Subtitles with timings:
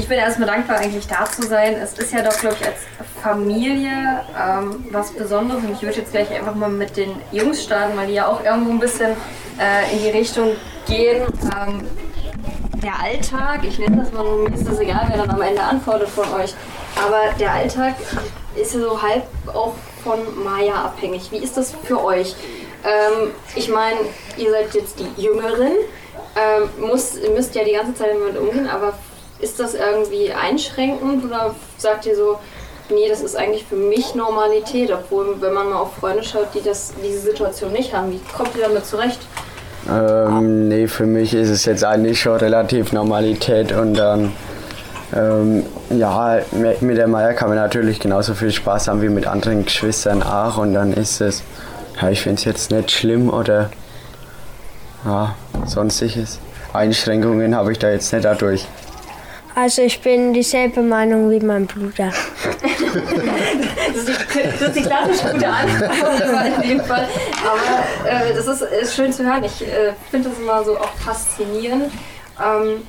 [0.00, 1.74] Ich bin erstmal dankbar, eigentlich da zu sein.
[1.74, 2.78] Es ist ja doch, glaube ich, als
[3.22, 5.62] Familie ähm, was Besonderes.
[5.62, 8.42] Und ich würde jetzt gleich einfach mal mit den Jungs starten, weil die ja auch
[8.42, 9.10] irgendwo ein bisschen
[9.58, 10.52] äh, in die Richtung
[10.88, 11.24] gehen.
[11.54, 11.86] Ähm,
[12.82, 16.08] der Alltag, ich nenne das mal, mir ist das egal, wer dann am Ende antwortet
[16.08, 16.54] von euch,
[16.96, 17.94] aber der Alltag
[18.54, 21.30] ist ja so halb auch von Maya abhängig.
[21.30, 22.34] Wie ist das für euch?
[22.84, 23.98] Ähm, ich meine,
[24.38, 25.72] ihr seid jetzt die Jüngeren,
[26.36, 28.94] ähm, muss, müsst ja die ganze Zeit damit umgehen, aber
[29.40, 32.38] ist das irgendwie einschränkend oder sagt ihr so,
[32.90, 36.62] nee, das ist eigentlich für mich Normalität, obwohl, wenn man mal auf Freunde schaut, die
[36.62, 39.20] das, diese Situation nicht haben, wie kommt ihr damit zurecht?
[39.88, 44.32] Ähm, nee, für mich ist es jetzt eigentlich schon relativ Normalität und dann,
[45.14, 46.40] ähm, ja,
[46.80, 50.58] mit der Meier kann man natürlich genauso viel Spaß haben wie mit anderen Geschwistern auch
[50.58, 51.42] und dann ist es,
[52.00, 53.70] ja, ich finde es jetzt nicht schlimm oder
[55.04, 56.38] ja, sonstiges.
[56.72, 58.66] Einschränkungen habe ich da jetzt nicht dadurch.
[59.54, 62.12] Also ich bin dieselbe Meinung wie mein Bruder.
[63.92, 67.08] das, ist die, klassisch gute Antwort in dem Fall.
[67.44, 69.44] Aber äh, das ist, ist, schön zu hören.
[69.44, 71.92] Ich äh, finde das immer so auch faszinierend.
[72.40, 72.82] Ähm,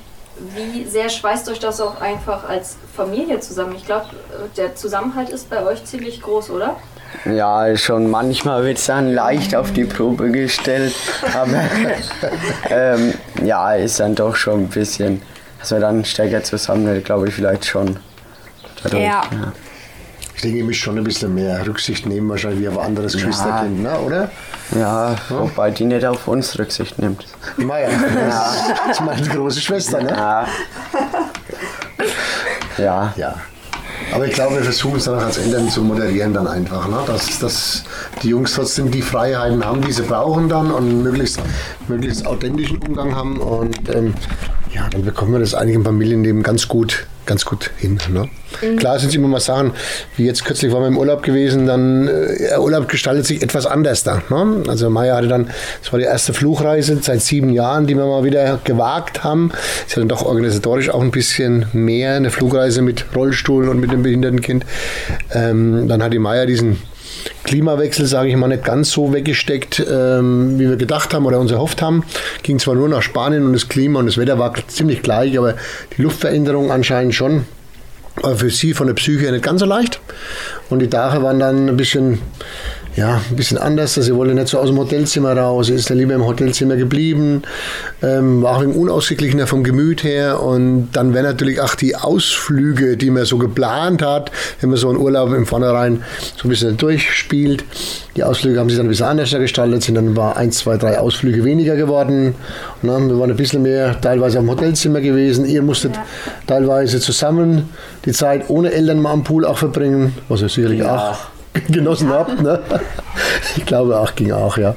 [0.55, 3.75] wie sehr schweißt euch das auch einfach als Familie zusammen?
[3.75, 4.07] Ich glaube,
[4.57, 6.77] der Zusammenhalt ist bei euch ziemlich groß, oder?
[7.25, 10.95] Ja, schon manchmal wird es dann leicht auf die Probe gestellt,
[11.33, 11.63] aber
[12.69, 13.13] ähm,
[13.43, 15.21] ja, ist dann doch schon ein bisschen
[15.61, 17.97] dass wir dann stärker zusammen, glaube ich, vielleicht schon.
[18.83, 19.23] Dadurch, ja.
[19.31, 19.53] ja.
[20.35, 23.83] Ich denke, ihr müsst schon ein bisschen mehr Rücksicht nehmen, wahrscheinlich wie auf anderes Geschwisterkind,
[23.83, 24.31] ne, oder?
[24.71, 27.25] Ja, ja, wobei die nicht auf uns Rücksicht nimmt.
[27.57, 28.53] Maya, ja.
[28.87, 30.09] das ist meine große Schwester, ne?
[30.09, 30.47] Ja.
[32.77, 33.13] Ja.
[33.17, 33.35] ja.
[34.13, 36.97] Aber ich glaube, wir versuchen es dann auch als Eltern zu moderieren dann einfach, ne?
[37.07, 37.83] dass, dass
[38.23, 41.39] die Jungs trotzdem die Freiheiten haben, die sie brauchen dann und möglichst,
[41.87, 44.13] möglichst authentischen Umgang haben und ähm,
[44.73, 47.99] ja, dann bekommen wir das eigentlich im Familienleben ganz gut, ganz gut hin.
[48.09, 48.29] Ne?
[48.61, 48.77] Mhm.
[48.77, 49.73] Klar sind es immer mal Sachen,
[50.15, 54.03] wie jetzt kürzlich waren wir im Urlaub gewesen, dann äh, Urlaub gestaltet sich etwas anders
[54.03, 54.21] da.
[54.29, 54.63] Ne?
[54.67, 55.49] Also Maya hatte dann,
[55.81, 59.51] das war die erste Fluchreise seit sieben Jahren, die wir mal wieder gewagt haben.
[59.87, 63.91] Sie hat dann doch organisatorisch auch ein bisschen mehr, eine Flugreise mit Rollstuhl und mit
[63.91, 64.65] dem behinderten Kind.
[65.31, 66.81] Ähm, dann hat die Maya diesen
[67.43, 71.51] Klimawechsel, sage ich mal, nicht ganz so weggesteckt, ähm, wie wir gedacht haben oder uns
[71.51, 72.03] erhofft haben.
[72.43, 75.55] Ging zwar nur nach Spanien und das Klima und das Wetter war ziemlich gleich, aber
[75.97, 77.45] die Luftveränderung anscheinend schon.
[78.35, 80.01] Für sie von der Psyche nicht ganz so leicht.
[80.69, 82.19] Und die Tage waren dann ein bisschen
[82.95, 83.93] ja, ein bisschen anders.
[83.93, 85.67] Sie wollte nicht so aus dem Hotelzimmer raus.
[85.67, 87.43] Sie ist dann lieber im Hotelzimmer geblieben.
[88.01, 90.41] Ähm, war auch ein unausgeglichener vom Gemüt her.
[90.41, 94.89] Und dann wären natürlich auch die Ausflüge, die man so geplant hat, wenn man so
[94.89, 96.03] einen Urlaub im Vornherein
[96.35, 97.63] so ein bisschen durchspielt.
[98.17, 100.99] Die Ausflüge haben sich dann ein bisschen anders gestaltet, sind dann war eins, zwei, drei
[100.99, 102.35] Ausflüge weniger geworden.
[102.81, 105.45] Na, wir waren ein bisschen mehr teilweise am Hotelzimmer gewesen.
[105.45, 106.05] Ihr musstet ja.
[106.45, 107.69] teilweise zusammen
[108.03, 111.11] die Zeit ohne Eltern mal am Pool auch verbringen, was ja sicherlich ja.
[111.11, 111.30] auch
[111.69, 112.41] genossen habt.
[112.41, 112.59] Ne?
[113.57, 114.75] Ich glaube auch, ging auch, ja.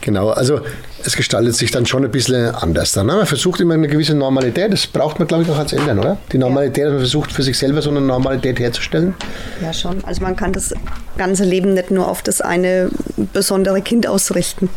[0.00, 0.60] Genau, also
[1.04, 2.92] es gestaltet sich dann schon ein bisschen anders.
[2.92, 3.14] Dann, ne?
[3.14, 6.18] Man versucht immer eine gewisse Normalität, das braucht man, glaube ich, auch als Eltern, oder?
[6.32, 9.14] Die Normalität, dass man versucht für sich selber so eine Normalität herzustellen.
[9.62, 10.04] Ja, schon.
[10.04, 10.74] Also man kann das
[11.16, 12.90] ganze Leben nicht nur auf das eine
[13.32, 14.68] besondere Kind ausrichten,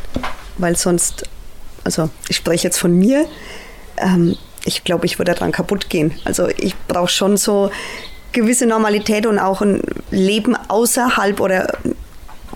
[0.58, 1.24] weil sonst,
[1.84, 3.25] also ich spreche jetzt von mir,
[3.98, 6.14] ähm, ich glaube, ich würde daran kaputt gehen.
[6.24, 7.70] Also ich brauche schon so
[8.34, 11.68] gewisse Normalität und auch ein Leben außerhalb oder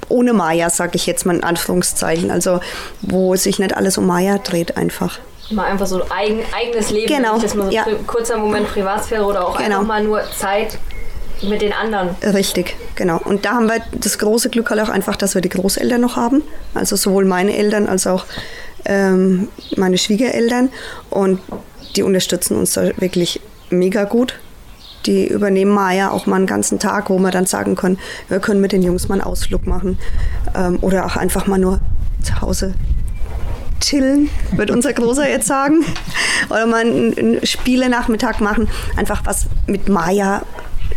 [0.10, 2.32] ohne Maya, sage ich jetzt mal in Anführungszeichen.
[2.32, 2.60] Also
[3.02, 5.20] wo sich nicht alles um Maya dreht einfach.
[5.50, 7.40] Mal einfach so ein eigen, eigenes Leben, genau.
[7.40, 7.86] das mal so ja.
[8.06, 9.78] kurzer Moment Privatsphäre oder auch genau.
[9.78, 10.78] einfach mal nur Zeit
[11.42, 12.10] mit den anderen.
[12.22, 13.22] Richtig, genau.
[13.24, 16.16] Und da haben wir das große Glück halt auch einfach, dass wir die Großeltern noch
[16.16, 16.44] haben.
[16.74, 18.26] Also sowohl meine Eltern als auch
[18.86, 20.70] ähm, meine Schwiegereltern.
[21.10, 21.40] Und
[21.96, 23.40] die unterstützen uns da wirklich
[23.70, 24.36] mega gut
[25.06, 27.98] die übernehmen Maya auch mal einen ganzen Tag, wo wir dann sagen können,
[28.28, 29.98] wir können mit den Jungs mal einen Ausflug machen
[30.56, 31.80] ähm, oder auch einfach mal nur
[32.24, 32.74] zu Hause
[33.80, 35.86] chillen, wird unser Großer jetzt sagen.
[36.50, 38.68] Oder mal einen, einen Spielenachmittag machen.
[38.96, 40.42] Einfach was mit Maya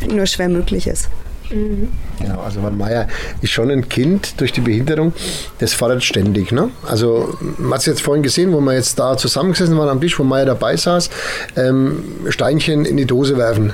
[0.09, 1.09] nur schwer möglich ist.
[1.51, 1.89] Mhm.
[2.21, 3.09] Genau, also weil Maya
[3.41, 5.13] ist schon ein Kind durch die Behinderung,
[5.59, 6.53] das fordert ständig.
[6.53, 6.71] Ne?
[6.87, 10.19] Also man hat es jetzt vorhin gesehen, wo wir jetzt da zusammengesessen waren am Tisch,
[10.19, 11.11] wo Maya dabei saß,
[11.57, 13.73] ähm, Steinchen in die Dose werfen.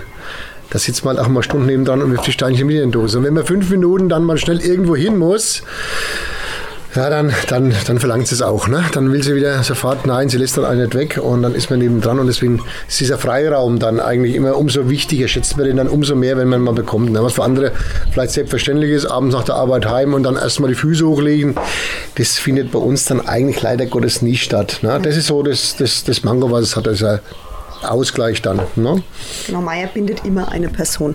[0.71, 2.99] Da sitzt man auch mal Stunden neben dran und wirft die Steinchen wieder in die
[2.99, 3.19] Dose.
[3.19, 5.63] Und wenn man fünf Minuten dann mal schnell irgendwo hin muss,
[6.97, 8.69] ja, dann, dann, dann verlangt sie es auch.
[8.69, 8.83] Ne?
[8.93, 11.69] Dann will sie wieder sofort, nein, sie lässt dann einen nicht weg und dann ist
[11.69, 15.67] man neben dran und deswegen ist dieser Freiraum dann eigentlich immer umso wichtiger, schätzt man
[15.67, 17.13] den dann umso mehr, wenn man mal bekommt.
[17.13, 17.23] Ne?
[17.23, 17.73] Was für andere
[18.13, 21.57] vielleicht selbstverständlich ist, abends nach der Arbeit heim und dann erstmal die Füße hochlegen,
[22.15, 24.79] das findet bei uns dann eigentlich leider Gottes nie statt.
[24.81, 24.99] Ne?
[25.03, 26.89] Das ist so das, das, das Mango, was es hat.
[26.89, 27.19] Also
[27.83, 28.61] Ausgleich dann.
[28.77, 29.03] Ne?
[29.47, 31.15] Genau, Meier bindet immer eine Person.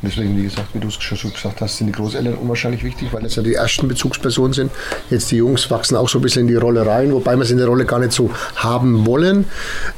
[0.00, 3.12] Deswegen, wie gesagt, wie du es schon so gesagt hast, sind die Großeltern unwahrscheinlich wichtig,
[3.12, 4.70] weil das ja die ersten Bezugspersonen sind.
[5.10, 7.50] Jetzt die Jungs wachsen auch so ein bisschen in die Rolle rein, wobei wir es
[7.50, 9.46] in der Rolle gar nicht so haben wollen,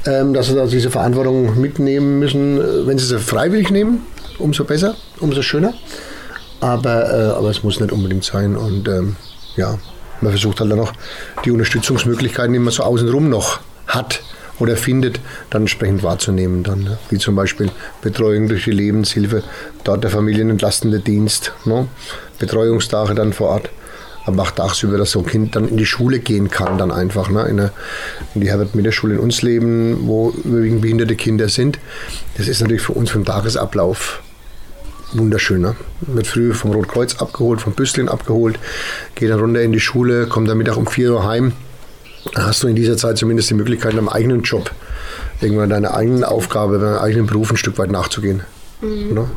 [0.06, 2.58] ähm, dass sie da diese Verantwortung mitnehmen müssen.
[2.58, 4.06] Äh, Wenn sie sie freiwillig nehmen,
[4.38, 5.74] umso besser, umso schöner.
[6.60, 8.56] Aber, äh, aber es muss nicht unbedingt sein.
[8.56, 9.16] Und ähm,
[9.56, 9.78] ja,
[10.22, 10.94] man versucht halt dann noch
[11.44, 14.22] die Unterstützungsmöglichkeiten, die man so außenrum noch hat
[14.60, 15.20] oder findet,
[15.50, 16.62] dann entsprechend wahrzunehmen.
[16.62, 16.98] Dann, ne?
[17.08, 17.70] Wie zum Beispiel
[18.02, 19.42] Betreuung durch die Lebenshilfe,
[19.84, 21.88] dort der familienentlastende Dienst, ne?
[22.38, 23.70] Betreuungstage dann vor Ort.
[24.26, 27.30] Aber auch tagsüber, dass so ein Kind dann in die Schule gehen kann, dann einfach.
[27.30, 27.42] Ne?
[27.44, 27.72] In, eine,
[28.34, 31.78] in die Herbert-Miller-Schule in uns leben, wo überwiegend behinderte Kinder sind.
[32.36, 34.22] Das ist natürlich für uns vom Tagesablauf
[35.12, 35.62] wunderschön.
[35.62, 35.76] Ne?
[36.02, 38.58] Wird früh vom Rotkreuz abgeholt, vom Büstlin abgeholt,
[39.14, 41.52] geht dann runter in die Schule, kommt dann Mittag um 4 Uhr heim.
[42.36, 44.70] Hast du in dieser Zeit zumindest die Möglichkeit, deinem eigenen Job,
[45.40, 48.42] irgendwann deiner eigenen Aufgabe, deinem eigenen Beruf ein Stück weit nachzugehen.
[48.82, 49.30] Ne?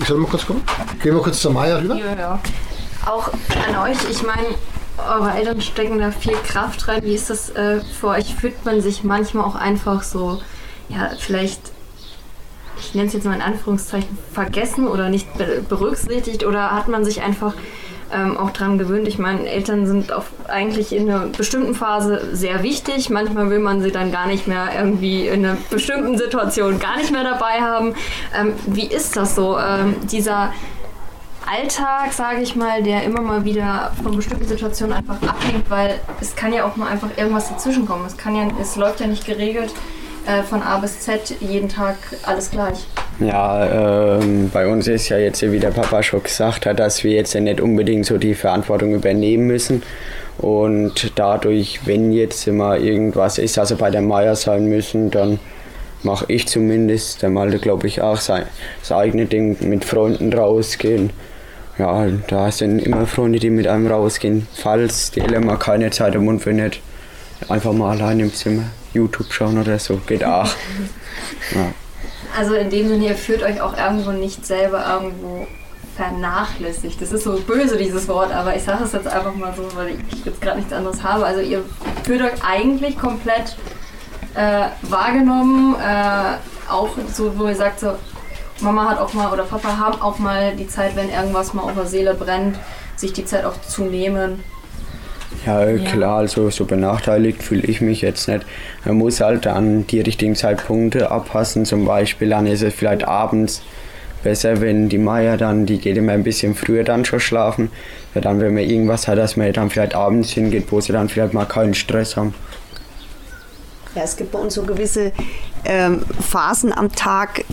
[0.00, 0.62] Ich soll mal kurz kommen?
[1.02, 1.96] Gehen wir kurz zur Maya rüber?
[1.96, 2.40] Ja, ja.
[3.06, 4.46] Auch an euch, ich meine,
[4.98, 7.02] eure Eltern stecken da viel Kraft rein.
[7.04, 8.34] Wie ist das äh, für euch?
[8.34, 10.40] Fühlt man sich manchmal auch einfach so,
[10.88, 11.60] ja, vielleicht,
[12.78, 16.44] ich nenne es jetzt mal in Anführungszeichen, vergessen oder nicht be berücksichtigt?
[16.44, 17.54] Oder hat man sich einfach
[18.12, 19.08] ähm, auch dran gewöhnt?
[19.08, 23.10] Ich meine, Eltern sind auf, eigentlich in einer bestimmten Phase sehr wichtig.
[23.10, 27.10] Manchmal will man sie dann gar nicht mehr irgendwie in einer bestimmten Situation gar nicht
[27.10, 27.94] mehr dabei haben.
[28.38, 29.58] Ähm, wie ist das so?
[29.58, 30.52] Ähm, dieser
[31.46, 36.34] Alltag, sage ich mal, der immer mal wieder von bestimmten Situationen einfach abhängt, weil es
[36.34, 38.04] kann ja auch mal einfach irgendwas dazwischenkommen.
[38.04, 39.72] Es kann ja, es läuft ja nicht geregelt
[40.26, 42.86] äh, von A bis Z jeden Tag alles gleich.
[43.18, 47.12] Ja, ähm, bei uns ist ja jetzt, wie der Papa schon gesagt hat, dass wir
[47.12, 49.82] jetzt ja nicht unbedingt so die Verantwortung übernehmen müssen.
[50.38, 55.38] Und dadurch, wenn jetzt immer irgendwas ist, also bei der Meier sein müssen, dann
[56.02, 58.44] mache ich zumindest, der Malte glaube ich auch, sein,
[58.80, 61.10] das eigene Ding mit Freunden rausgehen.
[61.78, 64.46] Ja, da sind immer Freunde, die mit einem rausgehen.
[64.54, 66.80] Falls die Eltern mal keine Zeit im Mund findet,
[67.48, 70.48] einfach mal allein im Zimmer YouTube schauen oder so, geht auch.
[71.54, 71.72] Ja.
[72.36, 75.46] Also in dem Sinne, ihr fühlt euch auch irgendwo nicht selber irgendwo
[75.96, 77.00] vernachlässigt.
[77.00, 79.90] Das ist so böse, dieses Wort, aber ich sage es jetzt einfach mal so, weil
[79.90, 81.24] ich jetzt gerade nichts anderes habe.
[81.24, 81.64] Also ihr
[82.04, 83.56] fühlt euch eigentlich komplett
[84.34, 87.92] äh, wahrgenommen, äh, auch so, wo ihr sagt, so
[88.60, 91.74] Mama hat auch mal oder Papa haben auch mal die Zeit, wenn irgendwas mal auf
[91.74, 92.58] der Seele brennt,
[92.96, 94.44] sich die Zeit auch zu nehmen.
[95.46, 98.44] Ja, klar, also so benachteiligt fühle ich mich jetzt nicht.
[98.84, 101.64] Man muss halt an die richtigen Zeitpunkte abpassen.
[101.64, 103.62] Zum Beispiel dann ist es vielleicht abends
[104.24, 107.70] besser, wenn die Maya dann, die geht immer ein bisschen früher dann schon schlafen.
[108.14, 111.08] Ja, dann, wenn man irgendwas hat, dass man dann vielleicht abends hingeht, wo sie dann
[111.08, 112.34] vielleicht mal keinen Stress haben.
[113.94, 115.12] Ja, es gibt bei uns so gewisse
[115.64, 117.44] ähm, Phasen am Tag,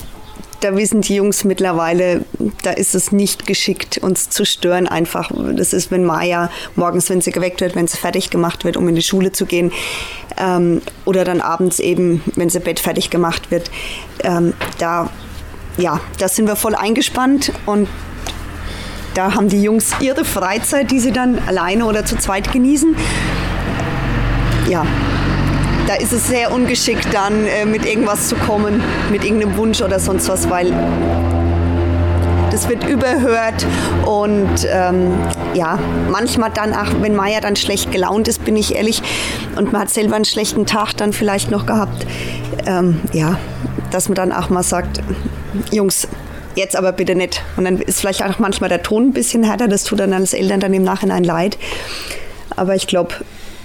[0.63, 2.24] da wissen die Jungs mittlerweile,
[2.62, 5.30] da ist es nicht geschickt, uns zu stören einfach.
[5.56, 8.88] Das ist, wenn Maya morgens, wenn sie geweckt wird, wenn sie fertig gemacht wird, um
[8.88, 9.74] in die Schule zu gehen,
[10.38, 13.69] ähm, oder dann abends eben, wenn sie Bett fertig gemacht wird.
[14.24, 15.10] Ähm, da,
[15.77, 17.89] ja, da sind wir voll eingespannt und
[19.15, 22.95] da haben die Jungs ihre Freizeit, die sie dann alleine oder zu zweit genießen.
[24.69, 24.86] Ja,
[25.94, 28.81] da ist es sehr ungeschickt, dann äh, mit irgendwas zu kommen,
[29.12, 30.74] mit irgendeinem Wunsch oder sonst was, weil
[32.50, 33.65] das wird überhört
[34.06, 35.13] und ähm,
[35.53, 35.77] ja,
[36.10, 39.03] manchmal dann, ach, wenn Maya dann schlecht gelaunt ist, bin ich ehrlich,
[39.56, 42.08] und man hat selber einen schlechten Tag dann vielleicht noch gehabt,
[42.65, 43.38] ähm, ja,
[43.91, 45.00] dass man dann auch mal sagt,
[45.72, 46.08] Jungs,
[46.56, 47.44] jetzt aber bitte nicht.
[47.56, 50.34] Und dann ist vielleicht auch manchmal der Ton ein bisschen härter, das tut dann als
[50.34, 51.60] Eltern dann im Nachhinein leid.
[52.56, 53.13] Aber ich glaube,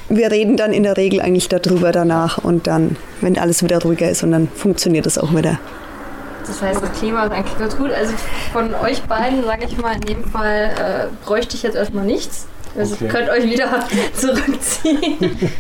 [0.09, 4.09] wir reden dann in der Regel eigentlich darüber danach und dann, wenn alles wieder ruhiger
[4.09, 5.59] ist und dann funktioniert es auch wieder.
[6.47, 7.91] Das heißt, das Klima ist eigentlich ganz gut.
[7.93, 8.15] Also
[8.53, 12.47] von euch beiden, sage ich mal, in dem Fall äh, bräuchte ich jetzt erstmal nichts.
[12.79, 13.09] Also Okay.
[13.09, 13.67] könnt euch wieder
[14.15, 15.51] zurückziehen.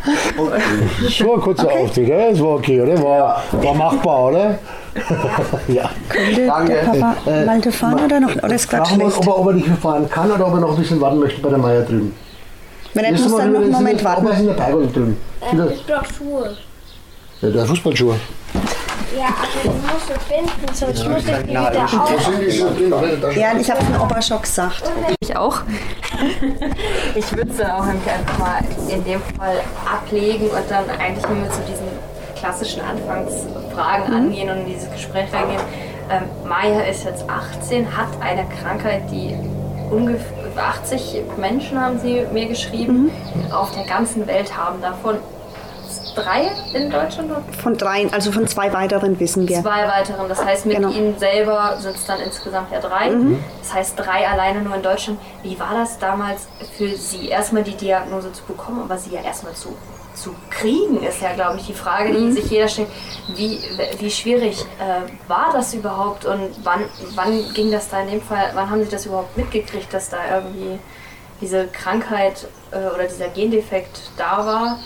[1.02, 2.30] Das war ein kurzer Auftritt, oder?
[2.30, 3.02] Das war okay, oder?
[3.02, 4.58] War, war machbar, oder?
[5.68, 5.90] ja.
[6.08, 6.72] Könnte Danke.
[6.72, 8.34] der Papa Malte fahren oder noch?
[8.36, 9.18] Oder ist gerade schlecht?
[9.18, 11.40] ob er, ob er nicht fahren kann oder ob er noch ein bisschen warten möchte
[11.40, 12.14] bei der Meier drüben.
[12.98, 14.26] Wenn Jetzt muss sind wir dann noch einen Moment sind warten.
[14.46, 15.16] Der Bergung drüben.
[15.52, 16.56] Wieder- Ich brauche Schuhe.
[17.40, 18.14] Ja, der Fußballschuhe.
[19.16, 23.36] Ja, aber ich muss sie finden, sonst muss ich die wieder auf.
[23.36, 24.82] Ja, ich habe den Opa schon gesagt.
[25.20, 25.60] Ich auch.
[27.14, 31.36] Ich würde es dann auch einfach mal in dem Fall ablegen und dann eigentlich nur
[31.36, 31.86] mit so diesen
[32.36, 35.60] klassischen Anfangsfragen angehen und in dieses Gespräch reingehen.
[36.10, 39.36] Ähm, Maya ist jetzt 18, hat eine Krankheit, die
[39.90, 43.10] ungefähr 80 Menschen haben sie mir geschrieben,
[43.52, 45.16] auf der ganzen Welt haben davon
[46.14, 47.30] drei in Deutschland?
[47.62, 49.62] Von drei, also von zwei weiteren wissen wir.
[49.62, 50.28] Zwei weiteren.
[50.28, 50.90] Das heißt, mit Genau.
[50.90, 53.10] Ihnen selber sind es dann insgesamt ja drei.
[53.60, 55.18] Das heißt, drei alleine nur in Deutschland.
[55.42, 59.54] Wie war das damals für Sie, erstmal die Diagnose zu bekommen, aber sie ja erstmal
[59.54, 59.76] zu,
[60.20, 62.88] zu kriegen, ist ja, glaube ich, die Frage, die sich jeder stellt.
[63.34, 63.60] Wie,
[63.98, 66.80] wie schwierig äh, war das überhaupt und wann,
[67.14, 70.18] wann ging das da in dem Fall, wann haben Sie das überhaupt mitgekriegt, dass da
[70.34, 70.78] irgendwie
[71.40, 74.78] diese Krankheit äh, oder dieser Gendefekt da war?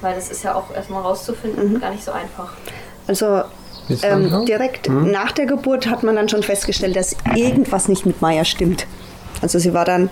[0.00, 2.52] Weil das ist ja auch erstmal rauszufinden gar nicht so einfach.
[3.06, 3.42] Also
[4.02, 8.44] ähm, direkt nach der Geburt hat man dann schon festgestellt, dass irgendwas nicht mit Maya
[8.44, 8.86] stimmt.
[9.42, 10.10] Also sie war dann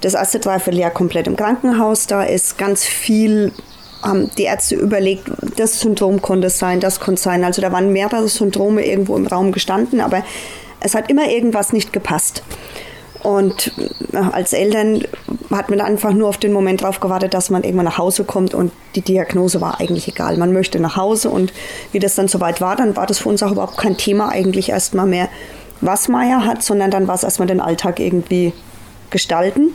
[0.00, 2.06] das erste Dreivierteljahr komplett im Krankenhaus.
[2.06, 3.52] Da ist ganz viel,
[4.04, 7.44] haben die Ärzte überlegt, das Syndrom konnte es sein, das konnte es sein.
[7.44, 10.24] Also da waren mehrere Syndrome irgendwo im Raum gestanden, aber
[10.80, 12.42] es hat immer irgendwas nicht gepasst.
[13.24, 13.72] Und
[14.12, 15.02] äh, als Eltern
[15.50, 18.52] hat man einfach nur auf den Moment drauf gewartet, dass man irgendwann nach Hause kommt
[18.52, 20.36] und die Diagnose war eigentlich egal.
[20.36, 21.52] Man möchte nach Hause und
[21.92, 24.68] wie das dann soweit war, dann war das für uns auch überhaupt kein Thema eigentlich
[24.68, 25.30] erstmal mehr,
[25.80, 28.52] was Maya hat, sondern dann war es erstmal den Alltag irgendwie
[29.08, 29.70] gestalten.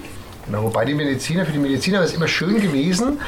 [0.50, 3.20] Genau, wobei die Mediziner, für die Mediziner war es immer schön gewesen,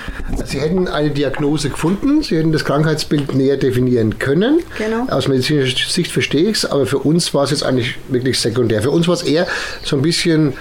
[0.44, 4.64] sie hätten eine Diagnose gefunden, sie hätten das Krankheitsbild näher definieren können.
[4.80, 5.06] Genau.
[5.08, 8.82] Aus medizinischer Sicht verstehe ich es, aber für uns war es jetzt eigentlich wirklich sekundär.
[8.82, 9.46] Für uns war es eher
[9.84, 10.54] so ein bisschen,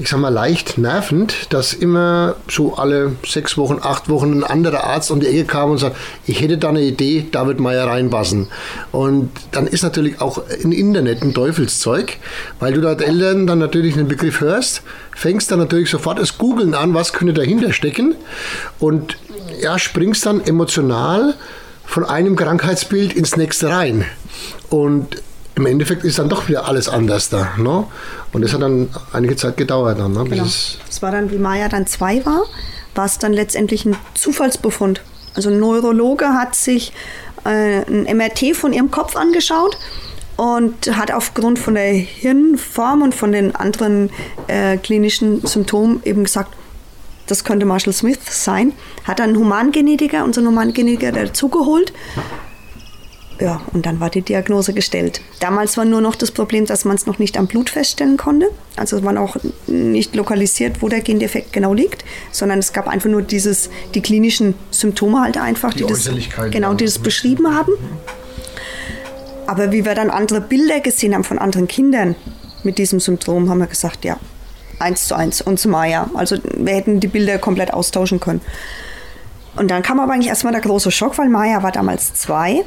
[0.00, 4.84] ich sag mal, leicht nervend, dass immer so alle sechs Wochen, acht Wochen ein anderer
[4.84, 7.88] Arzt um die Ecke kam und sagt, ich hätte da eine Idee, da wird Meier
[7.88, 8.46] reinpassen.
[8.92, 12.16] Und dann ist natürlich auch im Internet ein Teufelszeug,
[12.60, 14.82] weil du als Eltern dann natürlich einen Begriff hörst,
[15.16, 18.14] fängst dann natürlich sofort das Googeln an, was könnte dahinter stecken
[18.78, 19.16] und
[19.60, 21.34] ja, springst dann emotional
[21.84, 24.04] von einem Krankheitsbild ins nächste rein.
[24.70, 25.22] Und
[25.58, 27.48] im Endeffekt ist dann doch wieder alles anders da.
[27.58, 27.84] Ne?
[28.32, 29.98] Und das hat dann einige Zeit gedauert.
[29.98, 30.24] Dann, ne?
[30.24, 30.44] Genau.
[30.44, 32.44] es- Es war dann, wie Maya dann zwei war,
[32.94, 35.02] war es dann letztendlich ein Zufallsbefund.
[35.34, 36.92] Also ein Neurologe hat sich
[37.44, 39.76] äh, ein MRT von ihrem Kopf angeschaut
[40.36, 44.10] und hat aufgrund von der Hirnform und von den anderen
[44.46, 46.54] äh, klinischen Symptomen eben gesagt,
[47.26, 48.72] das könnte Marshall Smith sein.
[49.04, 51.92] Hat dann einen Humangenetiker, unseren Humangenetiker dazugeholt.
[53.40, 55.20] Ja, und dann war die Diagnose gestellt.
[55.38, 58.48] Damals war nur noch das Problem, dass man es noch nicht am Blut feststellen konnte.
[58.76, 59.36] Also es war auch
[59.68, 64.54] nicht lokalisiert, wo der Gendefekt genau liegt, sondern es gab einfach nur dieses, die klinischen
[64.72, 66.10] Symptome halt einfach, Die die, das,
[66.50, 66.90] genau, die ja.
[66.90, 67.72] das beschrieben haben.
[69.46, 72.16] Aber wie wir dann andere Bilder gesehen haben von anderen Kindern
[72.64, 74.18] mit diesem Symptom, haben wir gesagt, ja,
[74.80, 76.10] eins zu eins, uns Maya.
[76.14, 78.40] Also wir hätten die Bilder komplett austauschen können.
[79.56, 82.64] Und dann kam aber eigentlich erstmal der große Schock, weil Maya war damals zwei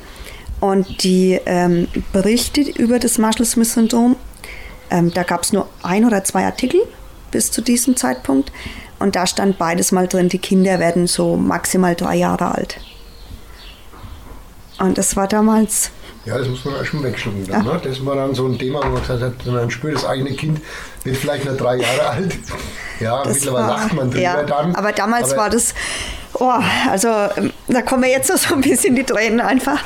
[0.61, 4.15] und die ähm, berichtet über das Marshall-Smith-Syndrom.
[4.89, 6.81] Ähm, da gab es nur ein oder zwei Artikel
[7.31, 8.51] bis zu diesem Zeitpunkt.
[8.99, 12.77] Und da stand beides mal drin, die Kinder werden so maximal drei Jahre alt.
[14.77, 15.91] Und das war damals,
[16.25, 17.47] Ja, das muss man auch schon wegschlucken.
[17.47, 17.81] Dann, ne?
[17.83, 20.61] Das war dann so ein Thema, wo man gesagt hat, man spürt, das eigene Kind
[21.03, 22.37] wird vielleicht nur drei Jahre alt.
[22.99, 24.75] Ja, das mittlerweile war, lacht man drüber ja, dann.
[24.75, 25.73] Aber damals Aber war das,
[26.35, 26.53] oh,
[26.87, 29.83] also ähm, da kommen wir jetzt so ein bisschen die Tränen einfach.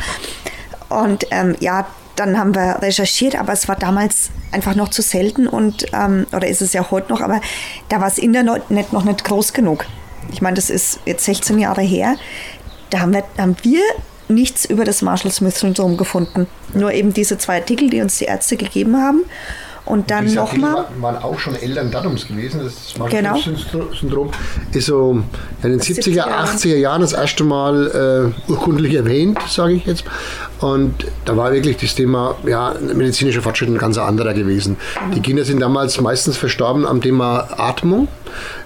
[0.89, 5.47] Und ähm, ja, dann haben wir recherchiert, aber es war damals einfach noch zu selten
[5.47, 7.41] und, ähm, oder ist es ja heute noch, aber
[7.89, 9.85] da war das Internet noch nicht groß genug.
[10.31, 12.15] Ich meine, das ist jetzt 16 Jahre her.
[12.89, 13.81] Da haben wir, haben wir
[14.27, 16.47] nichts über das Marshall-Smith-Syndrom gefunden.
[16.73, 19.23] Nur eben diese zwei Artikel, die uns die Ärzte gegeben haben.
[19.85, 20.73] Und dann nochmal.
[20.73, 22.61] waren- waren auch schon Eltern Datums gewesen.
[22.63, 23.31] Das Genau.
[23.33, 24.31] Marshall-Syndrom
[24.73, 25.21] ist so
[25.61, 30.03] in den 70er, 70er 80er Jahren das erste Mal äh, urkundlich erwähnt, sage ich jetzt.
[30.59, 34.77] Und da war wirklich das Thema, ja, medizinischer Fortschritt ein ganz anderer gewesen.
[35.13, 38.07] Die Kinder sind damals meistens verstorben am Thema Atmung,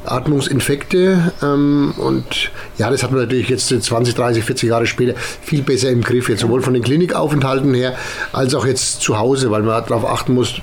[0.06, 1.32] Atmungsinfekte.
[1.42, 5.90] Ähm, und ja, das hat man natürlich jetzt 20, 30, 40 Jahre später viel besser
[5.90, 6.30] im Griff.
[6.30, 7.96] Jetzt sowohl von den Klinikaufenthalten her,
[8.32, 10.56] als auch jetzt zu Hause, weil man darauf achten muss,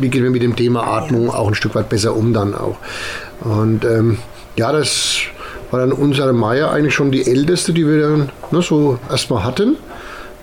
[0.00, 2.76] wie gehen wir mit dem Thema Atmung auch ein Stück weit besser um dann auch.
[3.40, 4.18] Und ähm,
[4.56, 5.18] ja, das
[5.70, 9.76] war dann unsere Maya eigentlich schon die älteste, die wir dann ne, so erstmal hatten.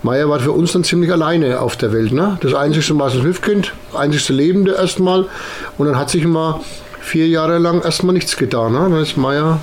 [0.03, 2.11] Maya war für uns dann ziemlich alleine auf der Welt.
[2.11, 2.37] Ne?
[2.41, 5.25] Das einzigste Marcel Smith-Kind, einzigste Lebende erstmal.
[5.79, 6.61] Und dann hat sich mal
[7.05, 8.73] vier Jahre lang erstmal nichts getan.
[8.73, 8.79] Ne?
[8.79, 9.59] Dann ist Maya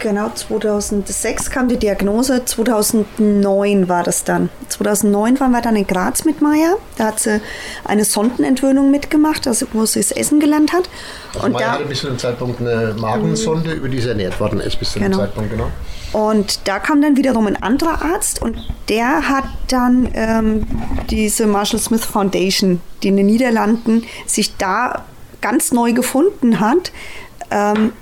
[0.00, 4.48] Genau, 2006 kam die Diagnose, 2009 war das dann.
[4.68, 6.76] 2009 waren wir dann in Graz mit Maya.
[6.96, 7.42] Da hat sie
[7.84, 10.88] eine Sondenentwöhnung mitgemacht, also wo sie das Essen gelernt hat.
[11.44, 14.60] Und Maya da, hatte bis zu dem Zeitpunkt eine Magensonde, über die sie ernährt worden
[14.60, 15.18] ist, bis zu dem Genau.
[15.18, 15.70] Zeitpunkt, genau.
[16.12, 18.56] und da kam dann wiederum ein anderer Arzt und
[18.88, 20.66] der hat dann ähm,
[21.10, 25.04] diese Marshall Smith Foundation, die in den Niederlanden sich da
[25.40, 26.92] ganz neu gefunden hat,
[27.50, 27.92] ähm,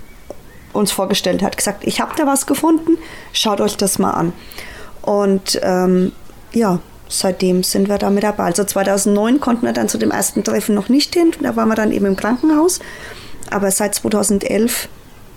[0.72, 1.56] uns vorgestellt hat.
[1.56, 2.98] Gesagt, ich habe da was gefunden,
[3.32, 4.32] schaut euch das mal an.
[5.02, 6.12] Und ähm,
[6.52, 8.44] ja, seitdem sind wir da mit dabei.
[8.44, 11.74] Also 2009 konnten wir dann zu dem ersten Treffen noch nicht hin, da waren wir
[11.74, 12.80] dann eben im Krankenhaus.
[13.50, 14.88] Aber seit 2011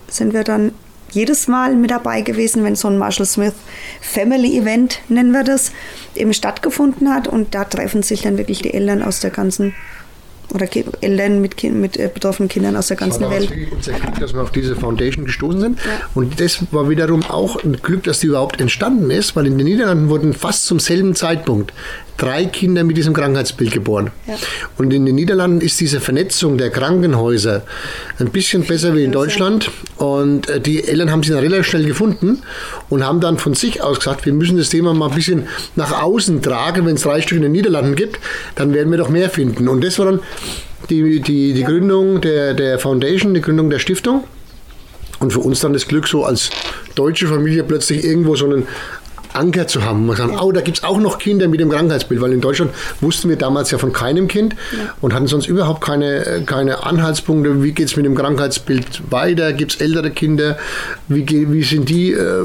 [0.10, 0.74] sind wir dann
[1.12, 3.54] jedes Mal mit dabei gewesen, wenn so ein Marshall Smith
[4.02, 5.72] Family Event, nennen wir das,
[6.16, 7.28] eben stattgefunden hat.
[7.28, 9.74] Und da treffen sich dann wirklich die Eltern aus der ganzen
[10.54, 10.68] oder
[11.02, 13.52] Eltern mit, mit äh, betroffenen Kindern aus der ganzen Welt.
[13.72, 15.80] Unser Glück, dass wir auf diese Foundation gestoßen sind.
[15.80, 16.08] Ja.
[16.14, 19.68] Und das war wiederum auch ein Glück, dass die überhaupt entstanden ist, weil in den
[19.68, 21.74] Niederlanden wurden fast zum selben Zeitpunkt
[22.18, 24.12] drei Kinder mit diesem Krankheitsbild geboren.
[24.28, 24.36] Ja.
[24.78, 27.64] Und in den Niederlanden ist diese Vernetzung der Krankenhäuser
[28.20, 29.72] ein bisschen besser wie in Deutschland.
[29.98, 32.44] Und äh, die Eltern haben sich dann relativ schnell gefunden
[32.90, 36.02] und haben dann von sich aus gesagt, wir müssen das Thema mal ein bisschen nach
[36.02, 36.86] außen tragen.
[36.86, 38.20] Wenn es drei Stück in den Niederlanden gibt,
[38.56, 39.68] dann werden wir doch mehr finden.
[39.68, 40.20] Und das war dann
[40.90, 44.24] die, die, die Gründung der, der Foundation, die Gründung der Stiftung.
[45.20, 46.50] Und für uns dann das Glück, so als
[46.96, 48.68] deutsche Familie plötzlich irgendwo so einen
[49.34, 50.06] Anker zu haben.
[50.06, 52.72] Man sagen, oh, da gibt es auch noch Kinder mit dem Krankheitsbild, weil in Deutschland
[53.00, 54.94] wussten wir damals ja von keinem Kind ja.
[55.02, 59.74] und hatten sonst überhaupt keine, keine Anhaltspunkte, wie geht es mit dem Krankheitsbild weiter, gibt
[59.74, 60.58] es ältere Kinder,
[61.08, 62.44] wie, wie sind die äh,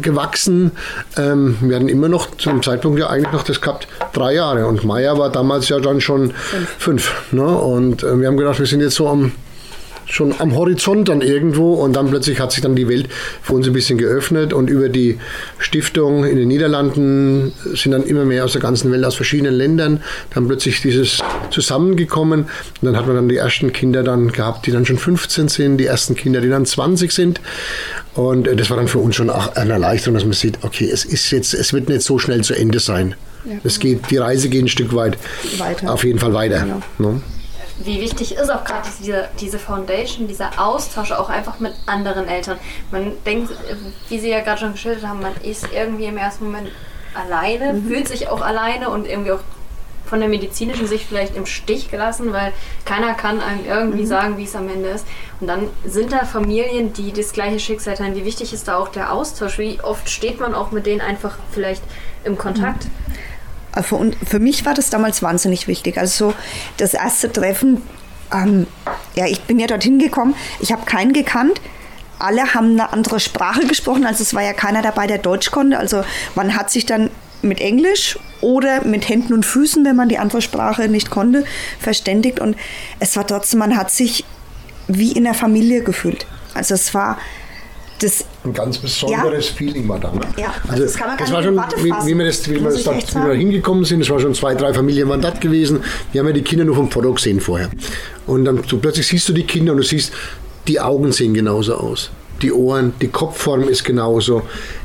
[0.00, 0.72] gewachsen.
[1.16, 4.84] Ähm, wir hatten immer noch zum Zeitpunkt ja eigentlich noch das gehabt, drei Jahre und
[4.84, 6.68] Maya war damals ja dann schon fünf.
[6.78, 7.46] fünf ne?
[7.46, 9.32] Und äh, wir haben gedacht, wir sind jetzt so am
[10.08, 13.08] schon am Horizont dann irgendwo und dann plötzlich hat sich dann die Welt
[13.42, 15.18] für uns ein bisschen geöffnet und über die
[15.58, 20.02] Stiftung in den Niederlanden sind dann immer mehr aus der ganzen Welt, aus verschiedenen Ländern,
[20.34, 21.18] dann plötzlich dieses
[21.50, 22.48] zusammengekommen und
[22.82, 25.86] dann hat man dann die ersten Kinder dann gehabt, die dann schon 15 sind, die
[25.86, 27.40] ersten Kinder, die dann 20 sind
[28.14, 31.04] und das war dann für uns schon auch eine Erleichterung, dass man sieht, okay, es
[31.04, 33.14] ist jetzt, es wird nicht so schnell zu Ende sein.
[33.44, 33.56] Ja.
[33.62, 35.18] Es geht, die Reise geht ein Stück weit
[35.58, 35.92] weiter.
[35.92, 36.66] auf jeden Fall weiter.
[36.66, 36.82] Ja.
[36.98, 37.22] Ne?
[37.80, 42.58] Wie wichtig ist auch gerade diese, diese Foundation, dieser Austausch auch einfach mit anderen Eltern.
[42.90, 43.52] Man denkt,
[44.08, 46.70] wie Sie ja gerade schon geschildert haben, man ist irgendwie im ersten Moment
[47.14, 47.88] alleine, mhm.
[47.88, 49.40] fühlt sich auch alleine und irgendwie auch
[50.08, 52.52] von der medizinischen Sicht vielleicht im Stich gelassen, weil
[52.84, 54.06] keiner kann einem irgendwie mhm.
[54.06, 55.06] sagen, wie es am Ende ist.
[55.40, 58.16] Und dann sind da Familien, die das gleiche Schicksal teilen.
[58.16, 59.58] Wie wichtig ist da auch der Austausch?
[59.58, 61.82] Wie oft steht man auch mit denen einfach vielleicht
[62.24, 62.86] im Kontakt?
[62.86, 63.12] Mhm.
[63.82, 65.98] Für, für mich war das damals wahnsinnig wichtig.
[65.98, 66.34] Also
[66.76, 67.82] das erste Treffen,
[68.32, 68.66] ähm,
[69.14, 71.60] ja, ich bin ja dorthin gekommen, ich habe keinen gekannt.
[72.18, 75.78] Alle haben eine andere Sprache gesprochen, also es war ja keiner dabei, der Deutsch konnte.
[75.78, 76.02] Also
[76.34, 77.10] man hat sich dann
[77.42, 81.44] mit Englisch oder mit Händen und Füßen, wenn man die andere Sprache nicht konnte,
[81.78, 82.40] verständigt.
[82.40, 82.56] Und
[82.98, 84.24] es war trotzdem, man hat sich
[84.88, 86.26] wie in der Familie gefühlt.
[86.54, 87.18] Also es war
[87.98, 89.56] das, ein ganz besonderes ja.
[89.56, 90.12] Feeling war da.
[90.12, 90.20] Ne?
[90.36, 92.84] Ja, also, das kann man das war schon, wie, wie, wir das, wie, wir das
[92.84, 95.82] dort, wie wir da hingekommen sind, es war schon zwei, drei Familien waren dort gewesen.
[96.12, 97.70] Wir haben ja die Kinder nur vom Foto gesehen vorher.
[98.26, 100.12] Und dann so plötzlich siehst du die Kinder und du siehst,
[100.66, 102.10] die Augen sehen genauso aus.
[102.42, 104.42] Die Ohren, die Kopfform ist genauso,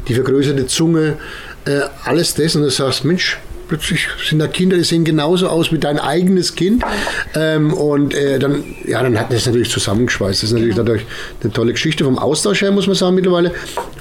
[0.07, 1.17] die vergrößerte Zunge,
[1.65, 2.55] äh, alles das.
[2.55, 6.55] Und du sagst, Mensch, plötzlich sind da Kinder, die sehen genauso aus wie dein eigenes
[6.55, 6.83] Kind.
[7.35, 10.43] Ähm, und äh, dann, ja, dann hat das natürlich zusammengeschweißt.
[10.43, 11.05] Das ist natürlich dadurch
[11.41, 13.51] eine tolle Geschichte vom Austausch her, muss man sagen, mittlerweile.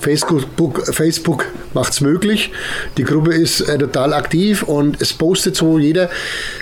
[0.01, 0.45] Facebook,
[0.93, 2.51] Facebook macht es möglich.
[2.97, 6.11] Die Gruppe ist äh, total aktiv und es postet so jeder,